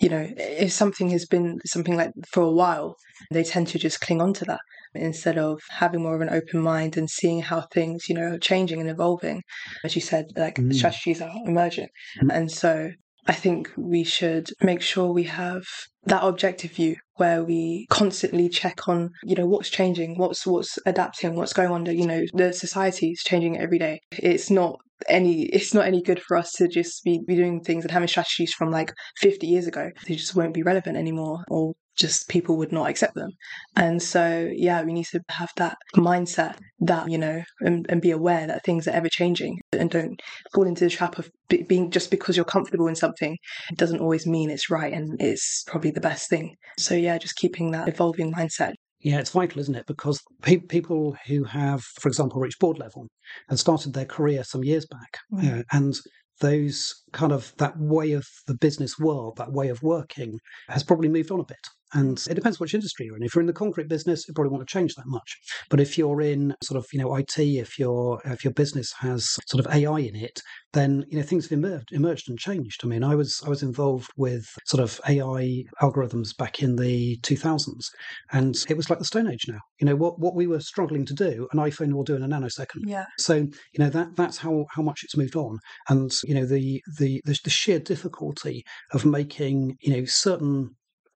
you 0.00 0.08
know 0.08 0.28
if 0.36 0.72
something 0.72 1.10
has 1.10 1.26
been 1.26 1.58
something 1.66 1.96
like 1.96 2.12
for 2.30 2.42
a 2.42 2.52
while, 2.52 2.96
they 3.30 3.44
tend 3.44 3.68
to 3.68 3.78
just 3.78 4.00
cling 4.00 4.20
on 4.20 4.32
to 4.34 4.44
that 4.46 4.60
instead 4.94 5.38
of 5.38 5.60
having 5.70 6.02
more 6.02 6.14
of 6.14 6.20
an 6.20 6.30
open 6.30 6.60
mind 6.60 6.96
and 6.96 7.08
seeing 7.08 7.42
how 7.42 7.62
things, 7.72 8.08
you 8.08 8.14
know, 8.14 8.34
are 8.34 8.38
changing 8.38 8.80
and 8.80 8.90
evolving. 8.90 9.42
As 9.84 9.94
you 9.94 10.02
said, 10.02 10.26
like 10.36 10.56
mm. 10.56 10.74
strategies 10.74 11.20
are 11.20 11.32
emerging. 11.44 11.88
Mm. 12.22 12.34
And 12.34 12.50
so 12.50 12.90
I 13.26 13.32
think 13.32 13.70
we 13.76 14.04
should 14.04 14.50
make 14.62 14.80
sure 14.80 15.12
we 15.12 15.24
have 15.24 15.64
that 16.04 16.24
objective 16.24 16.72
view 16.72 16.96
where 17.16 17.44
we 17.44 17.86
constantly 17.90 18.48
check 18.48 18.88
on, 18.88 19.10
you 19.22 19.34
know, 19.34 19.46
what's 19.46 19.68
changing, 19.68 20.16
what's 20.16 20.46
what's 20.46 20.78
adapting, 20.86 21.34
what's 21.34 21.52
going 21.52 21.70
on. 21.70 21.84
You 21.86 22.06
know, 22.06 22.24
the 22.32 22.52
society 22.52 23.10
is 23.10 23.22
changing 23.22 23.58
every 23.58 23.78
day. 23.78 24.00
It's 24.12 24.50
not 24.50 24.78
any 25.06 25.42
it's 25.42 25.74
not 25.74 25.86
any 25.86 26.02
good 26.02 26.20
for 26.20 26.36
us 26.36 26.52
to 26.52 26.66
just 26.66 27.04
be, 27.04 27.20
be 27.26 27.36
doing 27.36 27.60
things 27.60 27.84
and 27.84 27.90
having 27.90 28.08
strategies 28.08 28.52
from 28.52 28.70
like 28.70 28.92
50 29.18 29.46
years 29.46 29.66
ago 29.66 29.90
they 30.06 30.16
just 30.16 30.34
won't 30.34 30.54
be 30.54 30.62
relevant 30.62 30.96
anymore 30.96 31.44
or 31.48 31.74
just 31.98 32.28
people 32.28 32.56
would 32.56 32.72
not 32.72 32.88
accept 32.88 33.14
them. 33.14 33.32
And 33.76 34.02
so, 34.02 34.48
yeah, 34.54 34.82
we 34.82 34.92
need 34.92 35.06
to 35.06 35.20
have 35.28 35.50
that 35.56 35.76
mindset 35.96 36.56
that, 36.80 37.10
you 37.10 37.18
know, 37.18 37.42
and, 37.60 37.86
and 37.88 38.00
be 38.00 38.10
aware 38.10 38.46
that 38.46 38.64
things 38.64 38.86
are 38.86 38.92
ever 38.92 39.08
changing 39.08 39.58
and 39.72 39.90
don't 39.90 40.20
fall 40.54 40.66
into 40.66 40.84
the 40.84 40.90
trap 40.90 41.18
of 41.18 41.28
being 41.48 41.90
just 41.90 42.10
because 42.10 42.36
you're 42.36 42.44
comfortable 42.44 42.86
in 42.86 42.94
something, 42.94 43.36
it 43.70 43.78
doesn't 43.78 44.00
always 44.00 44.26
mean 44.26 44.50
it's 44.50 44.70
right 44.70 44.92
and 44.92 45.20
it's 45.20 45.64
probably 45.66 45.90
the 45.90 46.00
best 46.00 46.30
thing. 46.30 46.54
So, 46.78 46.94
yeah, 46.94 47.18
just 47.18 47.36
keeping 47.36 47.72
that 47.72 47.88
evolving 47.88 48.32
mindset. 48.32 48.74
Yeah, 49.00 49.20
it's 49.20 49.30
vital, 49.30 49.60
isn't 49.60 49.76
it? 49.76 49.86
Because 49.86 50.20
pe- 50.42 50.56
people 50.56 51.16
who 51.26 51.44
have, 51.44 51.82
for 51.82 52.08
example, 52.08 52.40
reached 52.40 52.58
board 52.58 52.78
level 52.78 53.06
and 53.48 53.58
started 53.58 53.94
their 53.94 54.04
career 54.04 54.42
some 54.42 54.64
years 54.64 54.86
back, 54.86 55.18
mm. 55.32 55.60
uh, 55.60 55.62
and 55.70 55.94
those 56.40 56.94
kind 57.12 57.32
of 57.32 57.52
that 57.58 57.78
way 57.78 58.12
of 58.12 58.26
the 58.46 58.54
business 58.54 58.98
world, 58.98 59.36
that 59.36 59.52
way 59.52 59.68
of 59.68 59.82
working, 59.82 60.38
has 60.68 60.82
probably 60.82 61.08
moved 61.08 61.30
on 61.30 61.40
a 61.40 61.44
bit. 61.44 61.58
And 61.94 62.22
it 62.28 62.34
depends 62.34 62.60
which 62.60 62.74
industry 62.74 63.06
you're 63.06 63.16
in. 63.16 63.22
If 63.22 63.34
you're 63.34 63.40
in 63.40 63.46
the 63.46 63.52
concrete 63.52 63.88
business, 63.88 64.28
you 64.28 64.34
probably 64.34 64.50
want 64.50 64.66
to 64.66 64.70
change 64.70 64.94
that 64.96 65.06
much. 65.06 65.38
But 65.70 65.80
if 65.80 65.96
you're 65.96 66.20
in 66.20 66.54
sort 66.62 66.76
of, 66.76 66.86
you 66.92 66.98
know, 66.98 67.14
IT, 67.16 67.38
if 67.38 67.78
your 67.78 68.20
if 68.26 68.44
your 68.44 68.52
business 68.52 68.92
has 68.98 69.38
sort 69.46 69.64
of 69.64 69.72
AI 69.72 70.00
in 70.00 70.14
it, 70.14 70.42
then 70.74 71.04
you 71.08 71.16
know 71.16 71.24
things 71.24 71.44
have 71.44 71.58
emerged, 71.58 71.92
emerged 71.92 72.28
and 72.28 72.38
changed. 72.38 72.82
I 72.84 72.88
mean, 72.88 73.02
I 73.02 73.14
was 73.14 73.42
I 73.44 73.48
was 73.48 73.62
involved 73.62 74.10
with 74.16 74.44
sort 74.66 74.82
of 74.82 75.00
AI 75.08 75.64
algorithms 75.80 76.36
back 76.36 76.62
in 76.62 76.76
the 76.76 77.18
2000s, 77.22 77.86
and 78.32 78.54
it 78.68 78.76
was 78.76 78.90
like 78.90 78.98
the 78.98 79.04
Stone 79.04 79.30
Age 79.30 79.46
now. 79.48 79.60
You 79.80 79.86
know 79.86 79.96
what 79.96 80.20
what 80.20 80.34
we 80.34 80.46
were 80.46 80.60
struggling 80.60 81.06
to 81.06 81.14
do, 81.14 81.48
an 81.52 81.58
iPhone 81.58 81.94
will 81.94 82.04
do 82.04 82.16
in 82.16 82.22
a 82.22 82.28
nanosecond. 82.28 82.82
Yeah. 82.84 83.06
So 83.18 83.36
you 83.36 83.78
know 83.78 83.88
that 83.90 84.14
that's 84.16 84.38
how 84.38 84.66
how 84.72 84.82
much 84.82 85.00
it's 85.04 85.16
moved 85.16 85.36
on, 85.36 85.58
and 85.88 86.12
you 86.24 86.34
know 86.34 86.44
the 86.44 86.82
the 86.98 87.22
the, 87.24 87.38
the 87.44 87.50
sheer 87.50 87.78
difficulty 87.78 88.64
of 88.92 89.04
making 89.04 89.76
you 89.80 89.96
know 89.96 90.04
certain 90.04 90.74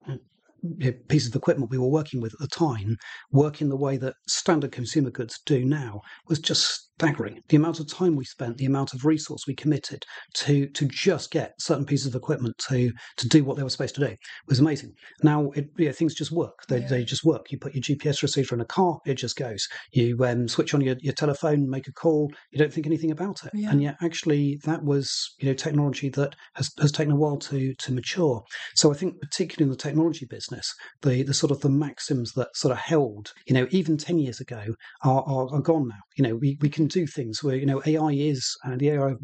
mm, 0.08 1.08
pieces 1.08 1.28
of 1.28 1.36
equipment 1.36 1.70
we 1.70 1.78
were 1.78 1.88
working 1.88 2.20
with 2.20 2.32
at 2.34 2.40
the 2.40 2.46
time 2.46 2.96
work 3.30 3.60
in 3.60 3.68
the 3.68 3.76
way 3.76 3.96
that 3.96 4.14
standard 4.28 4.72
consumer 4.72 5.10
goods 5.10 5.40
do 5.44 5.64
now 5.64 6.00
was 6.28 6.38
just 6.38 6.90
staggering. 7.02 7.42
The 7.48 7.56
amount 7.56 7.80
of 7.80 7.88
time 7.88 8.16
we 8.16 8.24
spent, 8.24 8.58
the 8.58 8.66
amount 8.66 8.94
of 8.94 9.04
resource 9.04 9.46
we 9.46 9.54
committed 9.54 10.04
to 10.34 10.68
to 10.68 10.86
just 10.86 11.30
get 11.30 11.54
certain 11.58 11.84
pieces 11.84 12.06
of 12.06 12.14
equipment 12.14 12.56
to 12.68 12.92
to 13.16 13.28
do 13.28 13.44
what 13.44 13.56
they 13.56 13.62
were 13.62 13.70
supposed 13.70 13.94
to 13.96 14.06
do 14.06 14.16
was 14.48 14.60
amazing. 14.60 14.92
Now 15.22 15.50
it, 15.52 15.68
you 15.76 15.86
know, 15.86 15.92
things 15.92 16.14
just 16.14 16.32
work. 16.32 16.60
They, 16.68 16.80
yeah. 16.80 16.88
they 16.88 17.04
just 17.04 17.24
work. 17.24 17.50
You 17.50 17.58
put 17.58 17.74
your 17.74 17.82
GPS 17.82 18.22
receiver 18.22 18.54
in 18.54 18.60
a 18.60 18.66
car, 18.66 18.98
it 19.06 19.14
just 19.14 19.36
goes. 19.36 19.66
You 19.92 20.16
um, 20.24 20.48
switch 20.48 20.74
on 20.74 20.80
your, 20.80 20.96
your 21.00 21.14
telephone, 21.14 21.68
make 21.68 21.88
a 21.88 21.92
call. 21.92 22.30
You 22.50 22.58
don't 22.58 22.72
think 22.72 22.86
anything 22.86 23.10
about 23.10 23.44
it. 23.44 23.50
Yeah. 23.54 23.70
And 23.70 23.82
yet, 23.82 23.96
actually, 24.02 24.60
that 24.64 24.84
was 24.84 25.34
you 25.40 25.48
know 25.48 25.54
technology 25.54 26.08
that 26.10 26.34
has, 26.54 26.70
has 26.80 26.92
taken 26.92 27.12
a 27.12 27.16
while 27.16 27.38
to 27.38 27.74
to 27.74 27.92
mature. 27.92 28.42
So 28.74 28.90
I 28.90 28.94
think 28.94 29.20
particularly 29.20 29.70
in 29.70 29.70
the 29.70 29.82
technology 29.82 30.26
business, 30.26 30.72
the 31.02 31.22
the 31.22 31.34
sort 31.34 31.50
of 31.50 31.60
the 31.60 31.70
maxims 31.70 32.32
that 32.34 32.48
sort 32.54 32.72
of 32.72 32.78
held 32.78 33.32
you 33.46 33.54
know 33.54 33.66
even 33.70 33.96
ten 33.96 34.18
years 34.18 34.40
ago 34.40 34.62
are, 35.02 35.22
are, 35.26 35.54
are 35.54 35.60
gone 35.60 35.88
now. 35.88 36.00
You 36.16 36.24
know 36.24 36.36
we, 36.36 36.58
we 36.60 36.68
can 36.68 36.88
do 36.92 37.07
things 37.07 37.42
where 37.42 37.57
you 37.57 37.66
know 37.66 37.83
AI 37.87 38.12
is 38.12 38.57
and 38.64 38.81
the 38.81 38.90
AI 38.90 39.14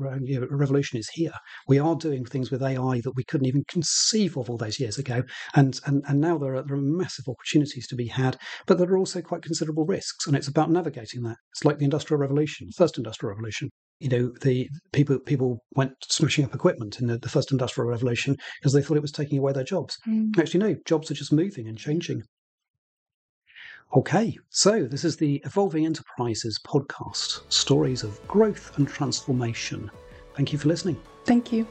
revolution 0.51 0.99
is 0.99 1.09
here. 1.09 1.33
We 1.67 1.79
are 1.79 1.97
doing 1.97 2.25
things 2.25 2.51
with 2.51 2.63
AI 2.63 3.01
that 3.03 3.17
we 3.17 3.25
couldn't 3.25 3.47
even 3.47 3.65
conceive 3.69 4.37
of 4.37 4.49
all 4.51 4.57
those 4.57 4.81
years 4.81 4.99
ago, 4.99 5.23
and 5.55 5.79
and, 5.87 6.03
and 6.09 6.21
now 6.21 6.39
there 6.39 6.57
are, 6.57 6.63
there 6.63 6.77
are 6.77 6.81
massive 6.81 7.27
opportunities 7.29 7.87
to 7.89 7.97
be 7.97 8.07
had, 8.07 8.37
but 8.67 8.79
there 8.79 8.91
are 8.91 8.99
also 8.99 9.21
quite 9.21 9.43
considerable 9.43 9.85
risks, 9.85 10.27
and 10.27 10.37
it's 10.37 10.49
about 10.49 10.71
navigating 10.71 11.23
that. 11.23 11.37
It's 11.53 11.65
like 11.65 11.79
the 11.79 11.85
industrial 11.85 12.21
revolution, 12.21 12.69
first 12.77 12.99
industrial 12.99 13.35
revolution 13.35 13.71
you 14.01 14.09
know 14.09 14.33
the 14.43 14.69
people 14.93 15.19
people 15.19 15.59
went 15.75 15.93
smashing 16.03 16.45
up 16.45 16.55
equipment 16.55 17.01
in 17.01 17.09
the, 17.09 17.19
the 17.19 17.29
first 17.29 17.51
industrial 17.51 17.89
revolution 17.89 18.37
because 18.61 18.73
they 18.73 18.83
thought 18.83 18.97
it 18.97 19.03
was 19.03 19.13
taking 19.13 19.39
away 19.39 19.53
their 19.53 19.65
jobs 19.65 19.97
mm. 20.07 20.31
actually 20.39 20.61
no 20.61 20.77
jobs 20.87 21.11
are 21.11 21.15
just 21.15 21.33
moving 21.33 21.67
and 21.67 21.79
changing 21.79 22.23
Okay, 23.97 24.39
so 24.51 24.85
this 24.85 25.03
is 25.03 25.17
the 25.17 25.41
Evolving 25.47 25.87
Enterprises 25.87 26.59
podcast 26.59 27.41
stories 27.51 28.03
of 28.03 28.25
growth 28.29 28.77
and 28.77 28.87
transformation. 28.87 29.91
Thank 30.37 30.53
you 30.53 30.59
for 30.59 30.69
listening. 30.69 31.01
Thank 31.25 31.53
you. 31.53 31.67